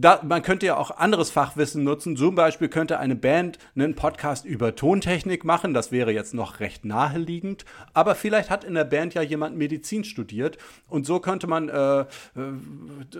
[0.00, 2.16] da, man könnte ja auch anderes Fachwissen nutzen.
[2.16, 5.74] Zum Beispiel könnte eine Band einen Podcast über Tontechnik machen.
[5.74, 7.64] Das wäre jetzt noch recht naheliegend.
[7.94, 10.56] Aber vielleicht hat in der Band ja jemand Medizin studiert.
[10.86, 12.06] Und so könnte man äh, äh,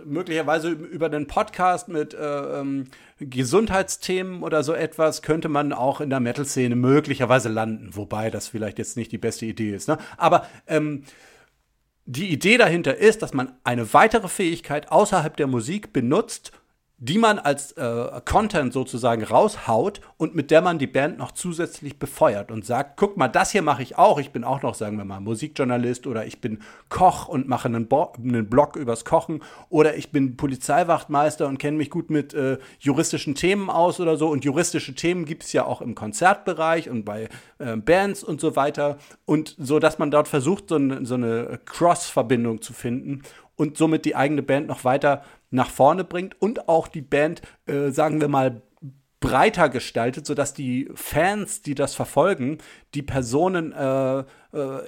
[0.04, 2.86] möglicherweise über den Podcast mit äh, ähm,
[3.18, 7.96] Gesundheitsthemen oder so etwas, könnte man auch in der Metal-Szene möglicherweise landen.
[7.96, 9.88] Wobei das vielleicht jetzt nicht die beste Idee ist.
[9.88, 9.98] Ne?
[10.16, 11.02] Aber ähm,
[12.10, 16.52] die Idee dahinter ist, dass man eine weitere Fähigkeit außerhalb der Musik benutzt,
[17.00, 22.00] die man als äh, Content sozusagen raushaut und mit der man die Band noch zusätzlich
[22.00, 24.18] befeuert und sagt, guck mal, das hier mache ich auch.
[24.18, 27.86] Ich bin auch noch, sagen wir mal, Musikjournalist oder ich bin Koch und mache einen,
[27.86, 32.58] Bo einen Blog übers Kochen oder ich bin Polizeiwachtmeister und kenne mich gut mit äh,
[32.80, 34.28] juristischen Themen aus oder so.
[34.28, 37.28] Und juristische Themen gibt es ja auch im Konzertbereich und bei
[37.58, 38.98] äh, Bands und so weiter.
[39.24, 43.22] Und so, dass man dort versucht, so, eine, so eine Cross-Verbindung zu finden
[43.58, 47.90] und somit die eigene Band noch weiter nach vorne bringt und auch die Band, äh,
[47.90, 48.62] sagen wir mal,
[49.20, 52.58] breiter gestaltet, sodass die Fans, die das verfolgen,
[52.94, 54.24] die Personen äh, äh,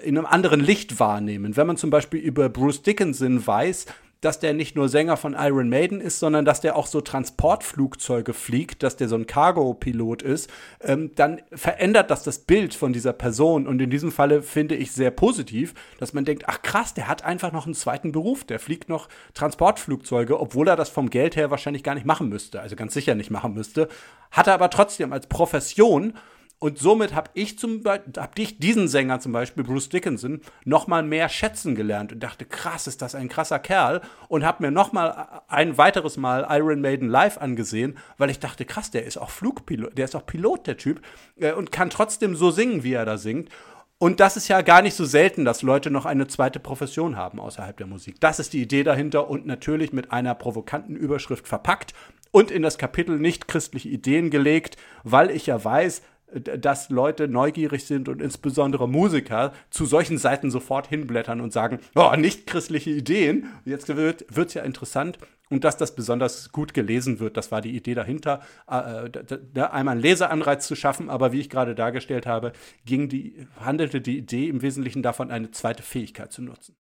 [0.03, 1.57] in einem anderen Licht wahrnehmen.
[1.57, 3.87] Wenn man zum Beispiel über Bruce Dickinson weiß,
[4.21, 8.35] dass der nicht nur Sänger von Iron Maiden ist, sondern dass der auch so Transportflugzeuge
[8.35, 10.51] fliegt, dass der so ein Cargo-Pilot ist,
[10.83, 13.67] ähm, dann verändert das das Bild von dieser Person.
[13.67, 17.25] Und in diesem Falle finde ich sehr positiv, dass man denkt, ach krass, der hat
[17.25, 21.51] einfach noch einen zweiten Beruf, der fliegt noch Transportflugzeuge, obwohl er das vom Geld her
[21.51, 23.89] wahrscheinlich gar nicht machen müsste, also ganz sicher nicht machen müsste,
[24.31, 26.15] hat er aber trotzdem als Profession
[26.63, 31.03] Und somit habe ich zum hab ich diesen Sänger zum Beispiel, Bruce Dickinson, noch mal
[31.03, 34.03] mehr schätzen gelernt und dachte, krass, ist das ein krasser Kerl.
[34.29, 38.67] Und habe mir noch mal ein weiteres Mal Iron Maiden live angesehen, weil ich dachte,
[38.67, 41.01] krass, der ist auch Flugpilot, der ist auch Pilot, der Typ,
[41.37, 43.49] äh, und kann trotzdem so singen, wie er da singt.
[43.97, 47.41] Und das ist ja gar nicht so selten, dass Leute noch eine zweite Profession haben
[47.41, 48.21] außerhalb der Musik.
[48.21, 51.95] Das ist die Idee dahinter und natürlich mit einer provokanten Überschrift verpackt
[52.31, 56.03] und in das Kapitel nicht christliche Ideen gelegt, weil ich ja weiß,
[56.33, 62.15] dass Leute neugierig sind und insbesondere Musiker zu solchen Seiten sofort hinblättern und sagen, oh,
[62.17, 63.47] nicht christliche Ideen.
[63.65, 65.19] Jetzt wird es ja interessant
[65.51, 69.93] und dass das besonders gut gelesen wird, das war die Idee dahinter, äh, äh einmal
[69.93, 72.53] einen Leseanreiz zu schaffen, aber wie ich gerade dargestellt habe,
[72.87, 76.77] ging die, handelte die Idee im Wesentlichen davon, eine zweite Fähigkeit zu nutzen.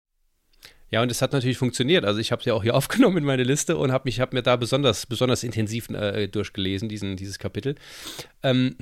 [0.90, 2.04] Ja, und es hat natürlich funktioniert.
[2.04, 4.42] Also ich habe es ja auch hier aufgenommen in meine Liste und habe hab mir
[4.42, 7.76] da besonders, besonders intensiv äh, durchgelesen, diesen, dieses Kapitel.
[8.42, 8.76] Ähm,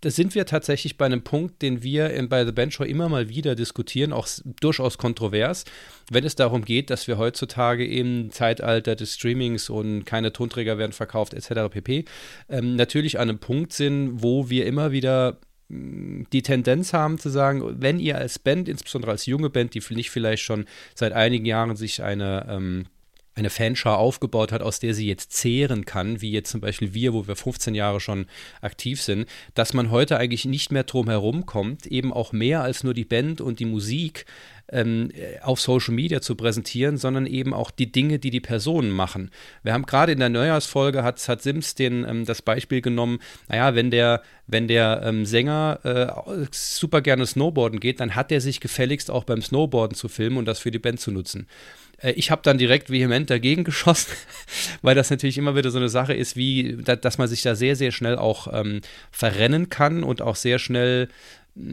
[0.00, 3.08] da sind wir tatsächlich bei einem Punkt, den wir in, bei The Bench Show immer
[3.08, 4.28] mal wieder diskutieren, auch
[4.60, 5.64] durchaus kontrovers,
[6.10, 10.92] wenn es darum geht, dass wir heutzutage im Zeitalter des Streamings und keine Tonträger werden
[10.92, 11.70] verkauft etc.
[11.70, 12.04] pp.
[12.48, 15.38] Ähm, natürlich an einem Punkt sind, wo wir immer wieder
[15.68, 19.82] mm, die Tendenz haben zu sagen, wenn ihr als Band, insbesondere als junge Band, die
[19.94, 22.86] nicht vielleicht schon seit einigen Jahren sich eine ähm,
[23.38, 27.12] eine Fanschar aufgebaut hat, aus der sie jetzt zehren kann, wie jetzt zum Beispiel wir,
[27.12, 28.26] wo wir 15 Jahre schon
[28.60, 32.84] aktiv sind, dass man heute eigentlich nicht mehr drum herum kommt, eben auch mehr als
[32.84, 34.26] nur die Band und die Musik
[34.70, 35.10] ähm,
[35.42, 39.30] auf Social Media zu präsentieren, sondern eben auch die Dinge, die die Personen machen.
[39.62, 43.18] Wir haben gerade in der Neujahrsfolge hat, hat Sims den, ähm, das Beispiel genommen,
[43.48, 48.40] naja, wenn der, wenn der ähm, Sänger äh, super gerne Snowboarden geht, dann hat er
[48.40, 51.46] sich gefälligst auch beim Snowboarden zu filmen und das für die Band zu nutzen.
[51.98, 54.12] Äh, ich habe dann direkt vehement dagegen geschossen,
[54.82, 57.76] weil das natürlich immer wieder so eine Sache ist, wie, dass man sich da sehr,
[57.76, 58.80] sehr schnell auch ähm,
[59.10, 61.08] verrennen kann und auch sehr schnell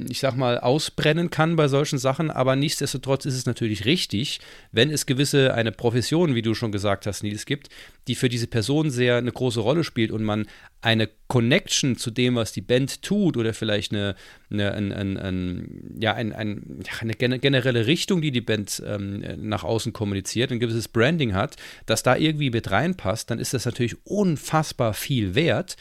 [0.10, 4.40] ich sag mal, ausbrennen kann bei solchen Sachen, aber nichtsdestotrotz ist es natürlich richtig,
[4.72, 7.70] wenn es gewisse, eine Profession, wie du schon gesagt hast, Nils, gibt,
[8.08, 10.48] die für diese Person sehr eine große Rolle spielt und man
[10.82, 14.16] eine Connection zu dem, was die Band tut oder vielleicht eine,
[14.50, 19.64] eine, ein, ein, ein, ja, ein, ein, eine generelle Richtung, die die Band ähm, nach
[19.64, 21.56] außen kommuniziert, ein gewisses Branding hat,
[21.86, 25.76] das da irgendwie mit reinpasst, dann ist das natürlich unfassbar viel wert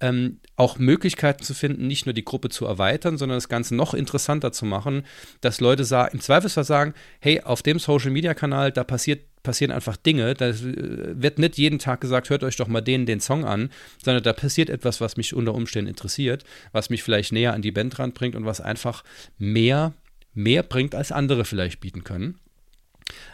[0.00, 3.94] ähm, auch Möglichkeiten zu finden, nicht nur die Gruppe zu erweitern, sondern das Ganze noch
[3.94, 5.04] interessanter zu machen,
[5.40, 5.82] dass Leute
[6.12, 11.38] im Zweifelsfall sagen, hey, auf dem Social-Media-Kanal, da passiert, passieren einfach Dinge, da äh, wird
[11.38, 13.70] nicht jeden Tag gesagt, hört euch doch mal den, den Song an,
[14.04, 17.72] sondern da passiert etwas, was mich unter Umständen interessiert, was mich vielleicht näher an die
[17.72, 19.02] Band ranbringt und was einfach
[19.38, 19.94] mehr,
[20.34, 22.38] mehr bringt, als andere vielleicht bieten können.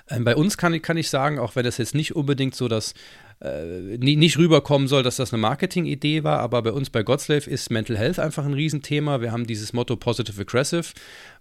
[0.09, 2.95] Ähm, bei uns kann, kann ich sagen, auch wenn das jetzt nicht unbedingt so das
[3.43, 7.71] äh, nicht rüberkommen soll, dass das eine Marketing-Idee war, aber bei uns bei Godslave ist
[7.71, 9.21] Mental Health einfach ein Riesenthema.
[9.21, 10.85] Wir haben dieses Motto Positive Aggressive,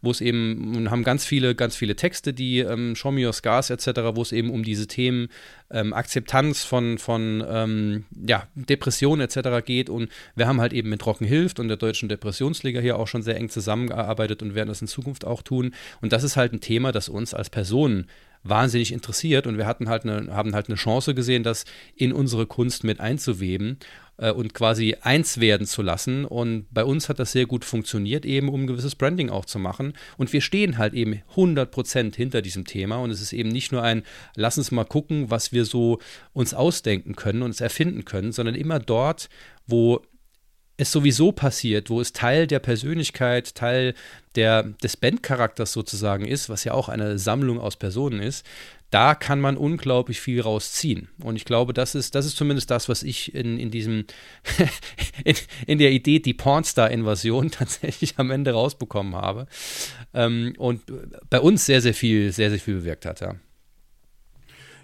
[0.02, 3.34] wo es eben, und haben ganz viele, ganz viele Texte, die ähm, Show Me Your
[3.34, 5.28] Scars etc., wo es eben um diese Themen
[5.70, 9.64] ähm, Akzeptanz von, von ähm, ja, Depressionen etc.
[9.64, 9.89] geht.
[9.91, 13.22] Und wir haben halt eben mit Rocken hilft und der Deutschen Depressionsliga hier auch schon
[13.22, 15.76] sehr eng zusammengearbeitet und werden das in Zukunft auch tun.
[16.02, 18.08] Und das ist halt ein Thema, das uns als Personen
[18.44, 21.66] wahnsinnig interessiert und wir hatten halt eine, haben halt eine Chance gesehen, das
[21.96, 23.78] in unsere Kunst mit einzuweben
[24.18, 26.26] äh, und quasi eins werden zu lassen.
[26.26, 29.60] Und bei uns hat das sehr gut funktioniert, eben um ein gewisses Branding auch zu
[29.60, 29.94] machen.
[30.18, 33.84] Und wir stehen halt eben 100% hinter diesem Thema und es ist eben nicht nur
[33.84, 34.04] ein,
[34.36, 36.00] lass uns mal gucken, was wir so
[36.34, 39.30] uns ausdenken können und es erfinden können, sondern immer dort,
[39.68, 40.02] wo
[40.82, 43.94] es sowieso passiert, wo es Teil der Persönlichkeit, Teil
[44.36, 48.46] der, des Bandcharakters sozusagen ist, was ja auch eine Sammlung aus Personen ist,
[48.90, 51.08] da kann man unglaublich viel rausziehen.
[51.24, 54.06] Und ich glaube, das ist, das ist zumindest das, was ich in, in diesem,
[55.24, 55.36] in,
[55.68, 59.46] in, der Idee, die Pornstar-Invasion tatsächlich am Ende rausbekommen habe.
[60.14, 60.82] Ähm, und
[61.30, 63.36] bei uns sehr, sehr viel, sehr, sehr viel bewirkt hat, ja.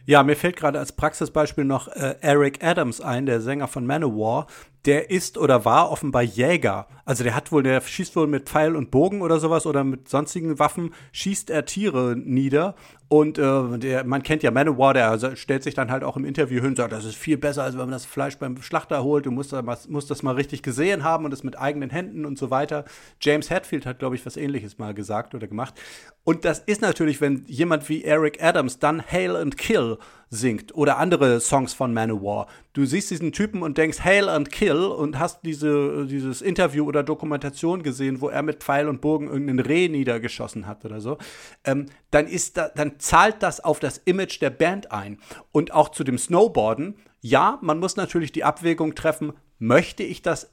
[0.06, 4.48] Ja, mir fällt gerade als Praxisbeispiel noch äh, Eric Adams ein, der Sänger von Manowar,
[4.88, 6.88] der ist oder war offenbar Jäger.
[7.04, 10.10] Also der hat wohl, der schießt wohl mit Pfeil und Bogen oder sowas oder mit
[10.10, 12.76] sonstigen Waffen, schießt er Tiere nieder.
[13.10, 16.60] Und äh, der, man kennt ja Manowar, der stellt sich dann halt auch im Interview
[16.60, 19.26] hin und sagt, das ist viel besser, als wenn man das Fleisch beim Schlachter holt.
[19.26, 22.38] Du musst, das, musst das mal richtig gesehen haben und es mit eigenen Händen und
[22.38, 22.86] so weiter.
[23.22, 25.76] James Hetfield hat, glaube ich, was ähnliches mal gesagt oder gemacht.
[26.24, 29.98] Und das ist natürlich, wenn jemand wie Eric Adams dann Hail and Kill
[30.30, 32.48] singt oder andere Songs von Manowar.
[32.74, 37.04] Du siehst diesen Typen und denkst Hail and Kill und hast diese, dieses Interview oder
[37.04, 41.18] Dokumentation gesehen, wo er mit Pfeil und Bogen irgendeinen Reh niedergeschossen hat oder so,
[41.64, 45.20] ähm, dann ist da, dann zahlt das auf das Image der Band ein.
[45.52, 50.52] Und auch zu dem Snowboarden, ja, man muss natürlich die Abwägung treffen, möchte ich das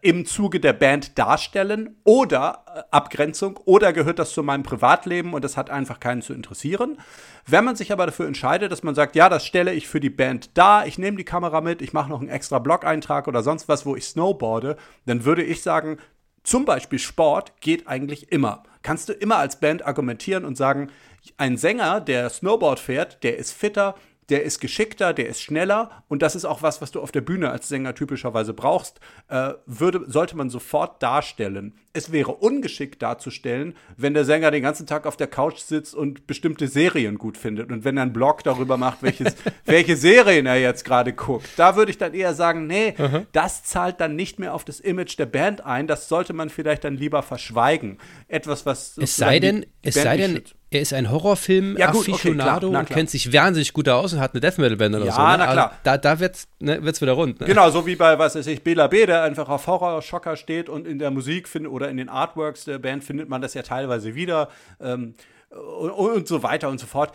[0.00, 5.42] im Zuge der Band darstellen oder äh, Abgrenzung oder gehört das zu meinem Privatleben und
[5.42, 6.98] das hat einfach keinen zu interessieren.
[7.46, 10.10] Wenn man sich aber dafür entscheidet, dass man sagt, ja, das stelle ich für die
[10.10, 13.68] Band dar, ich nehme die Kamera mit, ich mache noch einen extra Blog-Eintrag oder sonst
[13.68, 15.98] was, wo ich snowboarde, dann würde ich sagen,
[16.44, 18.62] zum Beispiel Sport geht eigentlich immer.
[18.82, 20.90] Kannst du immer als Band argumentieren und sagen,
[21.38, 23.96] ein Sänger, der Snowboard fährt, der ist fitter,
[24.28, 27.20] der ist geschickter, der ist schneller und das ist auch was, was du auf der
[27.20, 31.74] Bühne als Sänger typischerweise brauchst, äh, würde, sollte man sofort darstellen.
[31.92, 36.26] Es wäre ungeschickt darzustellen, wenn der Sänger den ganzen Tag auf der Couch sitzt und
[36.26, 40.60] bestimmte Serien gut findet und wenn er einen Blog darüber macht, welches, welche Serien er
[40.60, 41.48] jetzt gerade guckt.
[41.56, 43.26] Da würde ich dann eher sagen, nee, mhm.
[43.32, 46.84] das zahlt dann nicht mehr auf das Image der Band ein, das sollte man vielleicht
[46.84, 47.98] dann lieber verschweigen.
[48.28, 52.88] Etwas, was es sei denn, es sei denn, er ist ein Horrorfilm-Afficionado ja, okay, und
[52.88, 55.20] kennt sich wahnsinnig gut aus und hat eine Death Metal-Band oder ja, so.
[55.20, 55.38] Ja, ne?
[55.38, 55.68] na klar.
[55.68, 57.40] Also, da, da wird's, ne, wird's wieder rund.
[57.40, 57.46] Ne?
[57.46, 60.86] Genau, so wie bei, was weiß ich, Bela B., der einfach auf Horror-Schocker steht und
[60.86, 64.14] in der Musik findet oder in den Artworks der Band findet man das ja teilweise
[64.14, 64.48] wieder
[64.80, 65.14] ähm,
[65.50, 67.12] und, und so weiter und so fort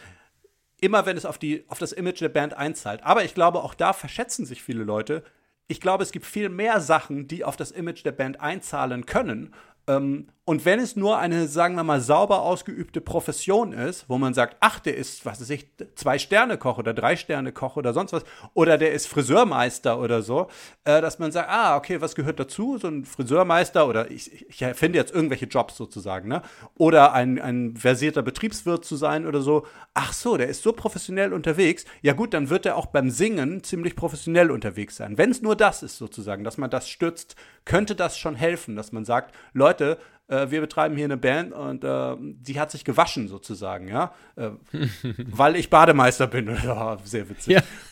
[0.81, 3.03] immer wenn es auf, die, auf das Image der Band einzahlt.
[3.03, 5.23] Aber ich glaube, auch da verschätzen sich viele Leute.
[5.67, 9.53] Ich glaube, es gibt viel mehr Sachen, die auf das Image der Band einzahlen können.
[9.87, 14.33] Ähm, und wenn es nur eine, sagen wir mal, sauber ausgeübte Profession ist, wo man
[14.33, 18.91] sagt, ach, der ist, was weiß ich, Zwei-Sterne-Koch oder Drei-Sterne-Koch oder sonst was, oder der
[18.91, 20.49] ist Friseurmeister oder so,
[20.83, 22.77] äh, dass man sagt, ah, okay, was gehört dazu?
[22.77, 26.41] So ein Friseurmeister oder ich, ich erfinde jetzt irgendwelche Jobs sozusagen, ne?
[26.77, 29.65] Oder ein, ein versierter Betriebswirt zu sein oder so.
[29.93, 31.85] Ach so, der ist so professionell unterwegs.
[32.01, 35.17] Ja gut, dann wird er auch beim Singen ziemlich professionell unterwegs sein.
[35.17, 38.91] Wenn es nur das ist sozusagen, dass man das stützt, könnte das schon helfen, dass
[38.91, 39.97] man sagt, Leute,
[40.27, 44.49] äh, wir betreiben hier eine Band und äh, die hat sich gewaschen sozusagen, ja, äh,
[45.17, 46.55] weil ich Bademeister bin.
[47.03, 47.53] Sehr witzig.
[47.53, 47.63] Ja.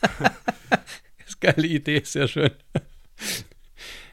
[0.70, 0.80] das
[1.26, 2.50] ist eine geile Idee, sehr schön.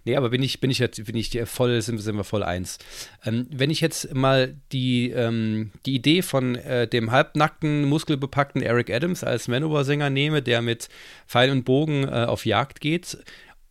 [0.08, 2.78] Nee, aber bin ich, bin ich jetzt, bin ich voll, sind, sind wir voll eins.
[3.26, 8.90] Ähm, wenn ich jetzt mal die, ähm, die Idee von äh, dem halbnackten, muskelbepackten Eric
[8.90, 10.88] Adams als Manowar-Sänger nehme, der mit
[11.28, 13.18] Pfeil und Bogen äh, auf Jagd geht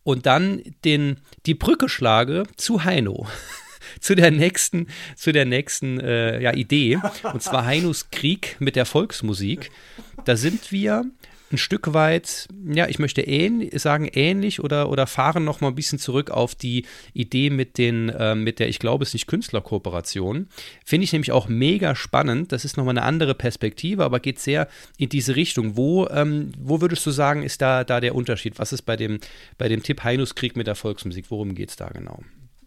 [0.03, 3.25] und dann den, die Brücke schlage zu Heino.
[3.99, 6.99] zu der nächsten, zu der nächsten äh, ja, Idee.
[7.33, 9.71] Und zwar Heinus Krieg mit der Volksmusik.
[10.25, 11.05] Da sind wir
[11.51, 15.75] ein Stück weit, ja, ich möchte ähn, sagen ähnlich oder, oder fahren noch mal ein
[15.75, 20.47] bisschen zurück auf die Idee mit den, äh, mit der, ich glaube es nicht, Künstlerkooperation.
[20.83, 22.51] Finde ich nämlich auch mega spannend.
[22.51, 24.67] Das ist nochmal eine andere Perspektive, aber geht sehr
[24.97, 25.77] in diese Richtung.
[25.77, 28.59] Wo, ähm, wo würdest du sagen, ist da, da der Unterschied?
[28.59, 29.19] Was ist bei dem,
[29.57, 31.25] bei dem Tipp Heinus Krieg mit der Volksmusik?
[31.29, 32.23] Worum geht es da genau?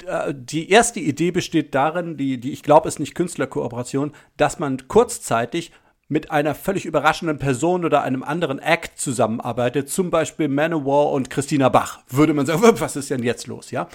[0.07, 4.89] Äh, die erste Idee besteht darin, die, die ich glaube, ist nicht Künstlerkooperation, dass man
[4.89, 5.73] kurzzeitig
[6.09, 11.69] mit einer völlig überraschenden Person oder einem anderen Act zusammenarbeitet, zum Beispiel Manowar und Christina
[11.69, 13.89] Bach, würde man sagen, was ist denn jetzt los, ja?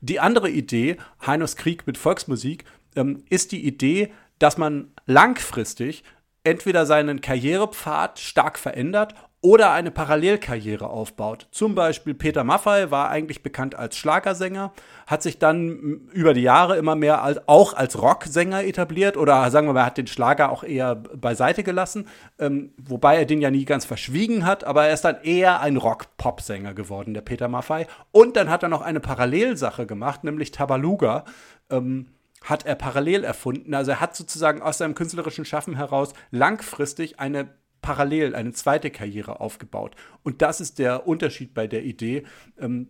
[0.00, 2.64] Die andere Idee, Heinos Krieg mit Volksmusik,
[2.96, 6.02] ähm, ist die Idee, dass man langfristig
[6.42, 11.46] entweder seinen Karrierepfad stark verändert oder eine Parallelkarriere aufbaut.
[11.50, 14.72] Zum Beispiel Peter Maffay war eigentlich bekannt als Schlagersänger,
[15.06, 19.66] hat sich dann über die Jahre immer mehr als, auch als Rocksänger etabliert oder sagen
[19.66, 22.06] wir mal, hat den Schlager auch eher beiseite gelassen,
[22.38, 25.78] ähm, wobei er den ja nie ganz verschwiegen hat, aber er ist dann eher ein
[25.78, 27.86] Rock-Pop-Sänger geworden, der Peter Maffay.
[28.12, 31.24] Und dann hat er noch eine Parallelsache gemacht, nämlich Tabaluga.
[31.70, 32.08] Ähm,
[32.42, 33.74] hat er parallel erfunden.
[33.74, 37.50] Also er hat sozusagen aus seinem künstlerischen Schaffen heraus langfristig eine
[37.80, 39.96] parallel eine zweite Karriere aufgebaut.
[40.22, 42.24] Und das ist der Unterschied bei der Idee.
[42.58, 42.88] Ähm,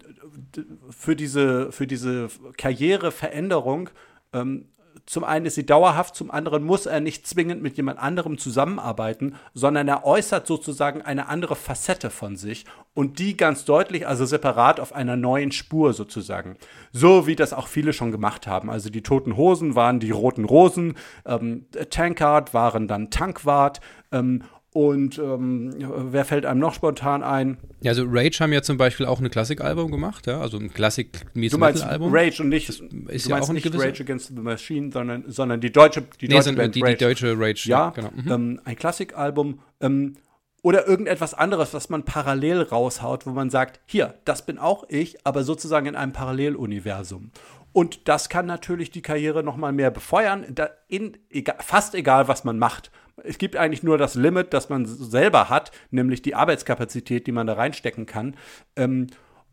[0.90, 3.90] für, diese, für diese Karriereveränderung
[4.32, 4.66] ähm,
[5.06, 9.34] zum einen ist sie dauerhaft, zum anderen muss er nicht zwingend mit jemand anderem zusammenarbeiten,
[9.54, 12.64] sondern er äußert sozusagen eine andere Facette von sich
[12.94, 16.56] und die ganz deutlich, also separat auf einer neuen Spur sozusagen.
[16.92, 18.70] So wie das auch viele schon gemacht haben.
[18.70, 20.94] Also die Toten Hosen waren die Roten Rosen,
[21.26, 23.80] ähm, Tankard waren dann Tankwart
[24.12, 25.74] ähm, und ähm,
[26.12, 27.58] wer fällt einem noch spontan ein?
[27.80, 31.26] Ja, also Rage haben ja zum Beispiel auch ein Klassikalbum gemacht, ja, also ein Klassik
[31.34, 32.14] Du meinst Album.
[32.14, 33.84] Rage und nicht, das ist ja auch nicht gewisse...
[33.84, 36.96] Rage Against the Machine, sondern, sondern die deutsche, die nee, deutsche Band die, Rage.
[36.96, 37.68] die deutsche Rage.
[37.68, 38.10] Ja, ja genau.
[38.14, 38.30] Mhm.
[38.30, 40.14] Ähm, ein Klassikalbum ähm,
[40.62, 45.26] oder irgendetwas anderes, was man parallel raushaut, wo man sagt, hier, das bin auch ich,
[45.26, 47.32] aber sozusagen in einem Paralleluniversum.
[47.72, 50.44] Und das kann natürlich die Karriere noch mal mehr befeuern,
[50.88, 52.90] in, egal, fast egal, was man macht.
[53.24, 57.46] Es gibt eigentlich nur das Limit, das man selber hat, nämlich die Arbeitskapazität, die man
[57.46, 58.36] da reinstecken kann.
[58.76, 59.08] Ähm,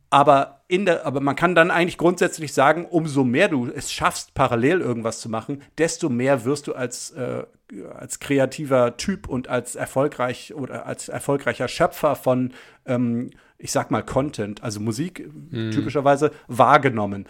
[0.10, 4.34] aber, in der, aber man kann dann eigentlich grundsätzlich sagen, umso mehr du es schaffst,
[4.34, 7.44] parallel irgendwas zu machen, desto mehr wirst du als, äh,
[7.94, 12.54] als kreativer Typ und als erfolgreich oder als erfolgreicher Schöpfer von
[12.86, 15.72] ähm, ich sag mal, Content, also Musik mhm.
[15.72, 17.26] typischerweise wahrgenommen.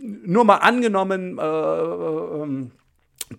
[0.00, 2.70] Nur mal angenommen, äh, äh,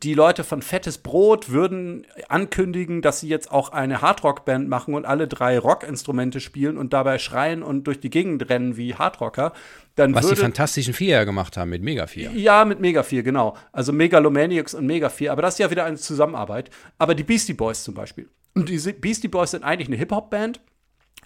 [0.01, 5.05] die Leute von Fettes Brot würden ankündigen, dass sie jetzt auch eine Hardrock-Band machen und
[5.05, 9.53] alle drei Rockinstrumente spielen und dabei schreien und durch die Gegend rennen wie Hardrocker.
[9.95, 12.31] Dann Was würde, die Fantastischen Vier ja gemacht haben mit Mega 4.
[12.31, 13.55] Ja, mit Mega 4, genau.
[13.71, 15.31] Also Megalomaniacs und Mega 4.
[15.31, 16.69] Aber das ist ja wieder eine Zusammenarbeit.
[16.97, 18.27] Aber die Beastie Boys zum Beispiel.
[18.55, 20.59] Und die Beastie Boys sind eigentlich eine Hip-Hop-Band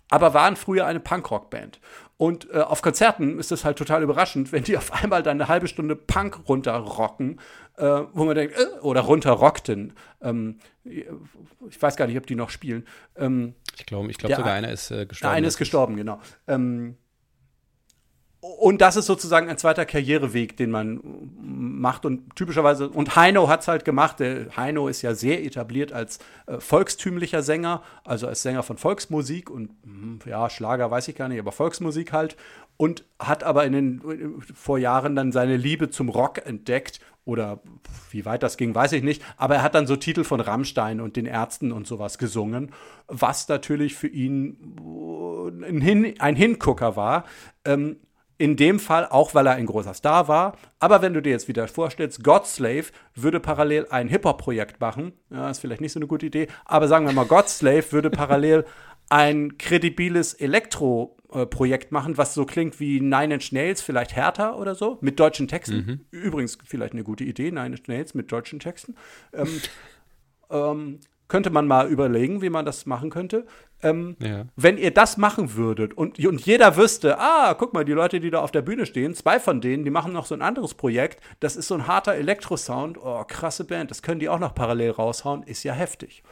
[0.10, 1.80] aber waren früher eine Punkrock-Band.
[2.18, 5.48] Und äh, auf Konzerten ist es halt total überraschend, wenn die auf einmal dann eine
[5.48, 7.40] halbe Stunde Punk runterrocken,
[7.78, 9.94] äh, wo man denkt, äh, oder runterrockten.
[10.22, 12.88] Ähm, ich weiß gar nicht, ob die noch spielen.
[13.16, 15.36] Ähm, ich glaube, ich glaub, sogar einer ist äh, gestorben.
[15.36, 16.20] Einer ist gestorben, genau.
[16.48, 16.98] Ähm,
[18.40, 21.02] und das ist sozusagen ein zweiter Karriereweg, den man
[21.42, 22.06] macht.
[22.06, 24.18] Und typischerweise, und Heino hat es halt gemacht.
[24.56, 29.72] Heino ist ja sehr etabliert als äh, volkstümlicher Sänger, also als Sänger von Volksmusik und
[29.84, 32.38] hm, ja, Schlager weiß ich gar nicht, aber Volksmusik halt.
[32.78, 37.00] Und hat aber in den vor Jahren dann seine Liebe zum Rock entdeckt.
[37.26, 37.60] Oder
[38.12, 39.22] wie weit das ging, weiß ich nicht.
[39.36, 42.72] Aber er hat dann so Titel von Rammstein und den Ärzten und sowas gesungen,
[43.08, 44.78] was natürlich für ihn
[45.68, 47.26] ein, Hin ein Hingucker war.
[47.66, 47.98] Ähm,
[48.38, 50.58] in dem Fall auch, weil er ein großer Star war.
[50.80, 52.86] Aber wenn du dir jetzt wieder vorstellst, Godslave
[53.16, 55.14] würde parallel ein Hip-Hop-Projekt machen.
[55.30, 56.48] Ja, ist vielleicht nicht so eine gute Idee.
[56.66, 58.66] Aber sagen wir mal, Godslave würde parallel
[59.10, 64.98] ein kredibiles Elektro-Projekt machen, was so klingt wie Nine Inch Nails, vielleicht härter oder so,
[65.02, 65.78] mit deutschen Texten.
[66.12, 66.20] Mhm.
[66.20, 68.96] Übrigens vielleicht eine gute Idee, Nine Inch Nails mit deutschen Texten.
[69.34, 69.62] Ähm,
[70.50, 73.46] ähm, könnte man mal überlegen, wie man das machen könnte.
[73.84, 74.46] Ähm, ja.
[74.56, 78.32] Wenn ihr das machen würdet und, und jeder wüsste, ah, guck mal, die Leute, die
[78.32, 81.22] da auf der Bühne stehen, zwei von denen, die machen noch so ein anderes Projekt,
[81.40, 84.92] das ist so ein harter Elektro-Sound, oh, krasse Band, das können die auch noch parallel
[84.92, 86.24] raushauen, ist ja heftig.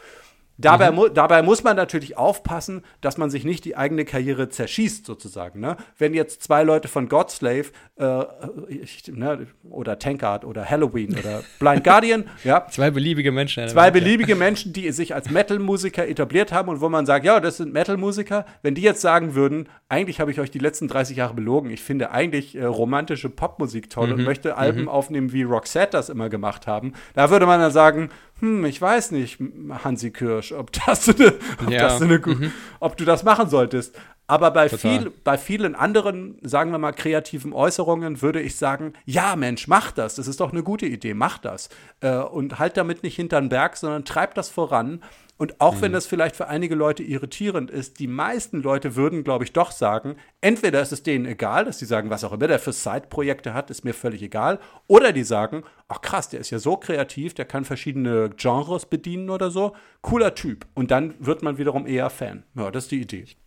[0.58, 0.95] Dabei, mhm.
[0.95, 5.60] mu dabei, muss man natürlich aufpassen, dass man sich nicht die eigene Karriere zerschießt, sozusagen.
[5.60, 5.76] Ne?
[5.97, 8.24] Wenn jetzt zwei Leute von Godslave äh,
[8.70, 12.68] ich, ne, oder Tankard oder Halloween oder Blind Guardian, ja.
[12.70, 13.68] Zwei beliebige Menschen.
[13.68, 14.38] Zwei beliebige ja.
[14.38, 18.45] Menschen, die sich als Metal-Musiker etabliert haben und wo man sagt, ja, das sind Metal-Musiker.
[18.62, 21.84] Wenn die jetzt sagen würden, eigentlich habe ich euch die letzten 30 Jahre belogen, ich
[21.84, 24.14] finde eigentlich äh, romantische Popmusik toll mhm.
[24.14, 24.89] und möchte Alben mhm.
[24.89, 29.11] aufnehmen, wie Roxette das immer gemacht haben, da würde man dann sagen, hm, ich weiß
[29.11, 29.39] nicht,
[29.83, 31.33] Hansi Kirsch, ob das eine,
[31.63, 31.83] ob, ja.
[31.83, 32.51] das eine, mhm.
[32.79, 33.95] ob du das machen solltest.
[34.27, 39.36] Aber bei, viel, bei vielen anderen, sagen wir mal, kreativen Äußerungen würde ich sagen, ja,
[39.36, 40.15] Mensch, mach das.
[40.15, 41.69] Das ist doch eine gute Idee, mach das.
[42.01, 45.03] Äh, und halt damit nicht hinterm Berg, sondern treib das voran.
[45.38, 45.81] Und auch mhm.
[45.81, 49.71] wenn das vielleicht für einige Leute irritierend ist, die meisten Leute würden, glaube ich, doch
[49.71, 53.53] sagen, entweder ist es denen egal, dass sie sagen, was auch immer der für Side-Projekte
[53.53, 57.33] hat, ist mir völlig egal, oder die sagen, ach krass, der ist ja so kreativ,
[57.33, 60.65] der kann verschiedene Genres bedienen oder so, cooler Typ.
[60.73, 62.43] Und dann wird man wiederum eher Fan.
[62.55, 63.23] Ja, das ist die Idee.
[63.23, 63.38] Ich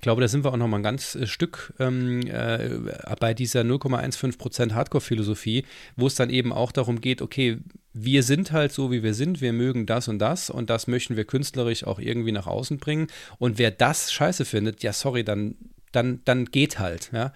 [0.00, 2.70] glaube, da sind wir auch noch mal ein ganz äh, Stück ähm, äh,
[3.18, 5.64] bei dieser 0,15% Hardcore-Philosophie,
[5.96, 7.58] wo es dann eben auch darum geht, okay,
[7.92, 11.16] wir sind halt so, wie wir sind, wir mögen das und das und das möchten
[11.16, 13.08] wir künstlerisch auch irgendwie nach außen bringen.
[13.38, 15.56] Und wer das scheiße findet, ja, sorry, dann,
[15.92, 17.32] dann, dann geht halt, ja.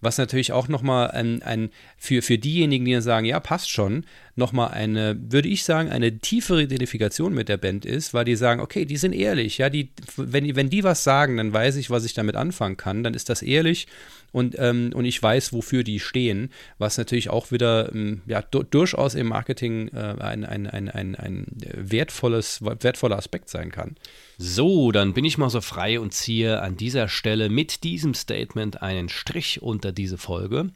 [0.00, 4.04] Was natürlich auch nochmal ein, ein für, für diejenigen, die dann sagen, ja, passt schon,
[4.36, 8.60] nochmal eine, würde ich sagen, eine tiefere Identifikation mit der Band ist, weil die sagen,
[8.60, 11.90] okay, die sind ehrlich, ja, die, wenn, die, wenn die was sagen, dann weiß ich,
[11.90, 13.86] was ich damit anfangen kann, dann ist das ehrlich
[14.34, 19.14] und, ähm, und ich weiß, wofür die stehen, was natürlich auch wieder ähm, ja, durchaus
[19.14, 23.94] im Marketing äh, ein, ein, ein, ein, ein wertvolles, wertvoller Aspekt sein kann.
[24.36, 28.82] So, dann bin ich mal so frei und ziehe an dieser Stelle mit diesem Statement
[28.82, 30.70] einen Strich unter diese Folge.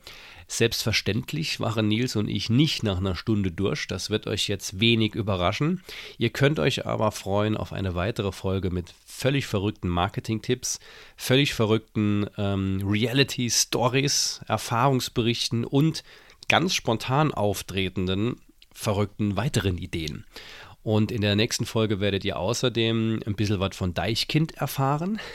[0.51, 3.87] Selbstverständlich waren Nils und ich nicht nach einer Stunde durch.
[3.87, 5.83] Das wird euch jetzt wenig überraschen.
[6.17, 10.81] Ihr könnt euch aber freuen auf eine weitere Folge mit völlig verrückten Marketing-Tipps,
[11.17, 16.03] völlig verrückten ähm, Reality-Stories, Erfahrungsberichten und
[16.49, 18.37] ganz spontan auftretenden
[18.73, 20.25] verrückten weiteren Ideen.
[20.83, 25.21] Und in der nächsten Folge werdet ihr außerdem ein bisschen was von Deichkind erfahren.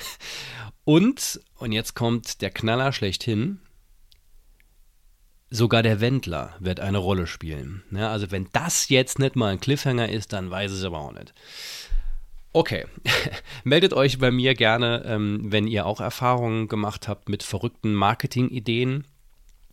[0.86, 3.62] Und, und jetzt kommt der Knaller schlechthin,
[5.56, 7.84] Sogar der Wendler wird eine Rolle spielen.
[7.92, 10.98] Ja, also wenn das jetzt nicht mal ein Cliffhanger ist, dann weiß ich es aber
[10.98, 11.32] auch nicht.
[12.54, 12.88] Okay,
[13.64, 19.06] meldet euch bei mir gerne, ähm, wenn ihr auch Erfahrungen gemacht habt mit verrückten Marketingideen.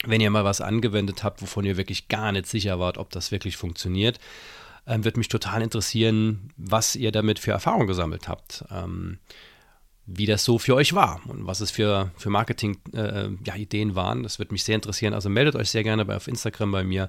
[0.04, 3.32] Wenn ihr mal was angewendet habt, wovon ihr wirklich gar nicht sicher wart, ob das
[3.32, 4.20] wirklich funktioniert.
[4.86, 8.66] Ähm, wird mich total interessieren, was ihr damit für Erfahrungen gesammelt habt.
[8.70, 9.18] Ähm,
[10.12, 14.22] wie das so für euch war und was es für, für Marketing-Ideen äh, ja, waren.
[14.22, 15.14] Das würde mich sehr interessieren.
[15.14, 17.08] Also meldet euch sehr gerne bei, auf Instagram bei mir.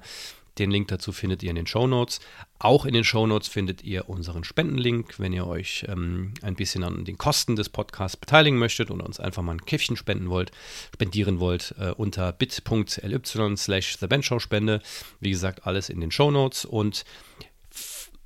[0.58, 2.20] Den Link dazu findet ihr in den Show Notes.
[2.58, 6.84] Auch in den Show Notes findet ihr unseren Spendenlink, wenn ihr euch ähm, ein bisschen
[6.84, 10.52] an den Kosten des Podcasts beteiligen möchtet und uns einfach mal ein Käffchen spenden wollt,
[10.94, 13.98] spendieren wollt, äh, unter bit.ly slash
[14.38, 14.82] Spende.
[15.20, 16.66] Wie gesagt, alles in den Show Notes.
[16.66, 17.04] Und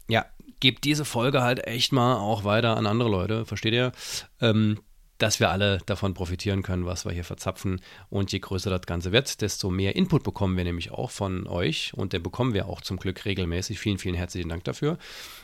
[0.08, 0.26] ja,
[0.60, 3.92] gebt diese Folge halt echt mal auch weiter an andere Leute, versteht ihr?
[4.40, 4.78] Ähm,
[5.18, 7.80] dass wir alle davon profitieren können, was wir hier verzapfen.
[8.10, 11.92] Und je größer das Ganze wird, desto mehr Input bekommen wir nämlich auch von euch.
[11.94, 13.78] Und den bekommen wir auch zum Glück regelmäßig.
[13.78, 14.98] Vielen, vielen herzlichen Dank dafür.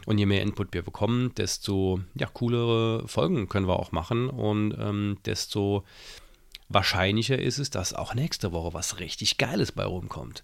[0.05, 4.29] Und je mehr Input wir bekommen, desto ja, coolere Folgen können wir auch machen.
[4.29, 5.85] Und ähm, desto
[6.69, 10.43] wahrscheinlicher ist es, dass auch nächste Woche was richtig Geiles bei rumkommt.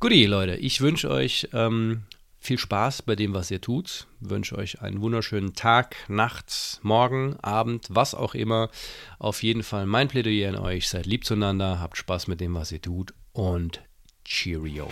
[0.00, 2.02] Guti, Leute, ich wünsche euch ähm,
[2.46, 4.06] viel Spaß bei dem, was ihr tut.
[4.22, 8.70] Ich wünsche euch einen wunderschönen Tag, Nacht, Morgen, Abend, was auch immer.
[9.18, 10.88] Auf jeden Fall mein Plädoyer an euch.
[10.88, 13.82] Seid lieb zueinander, habt Spaß mit dem, was ihr tut und
[14.24, 14.88] Cheerio.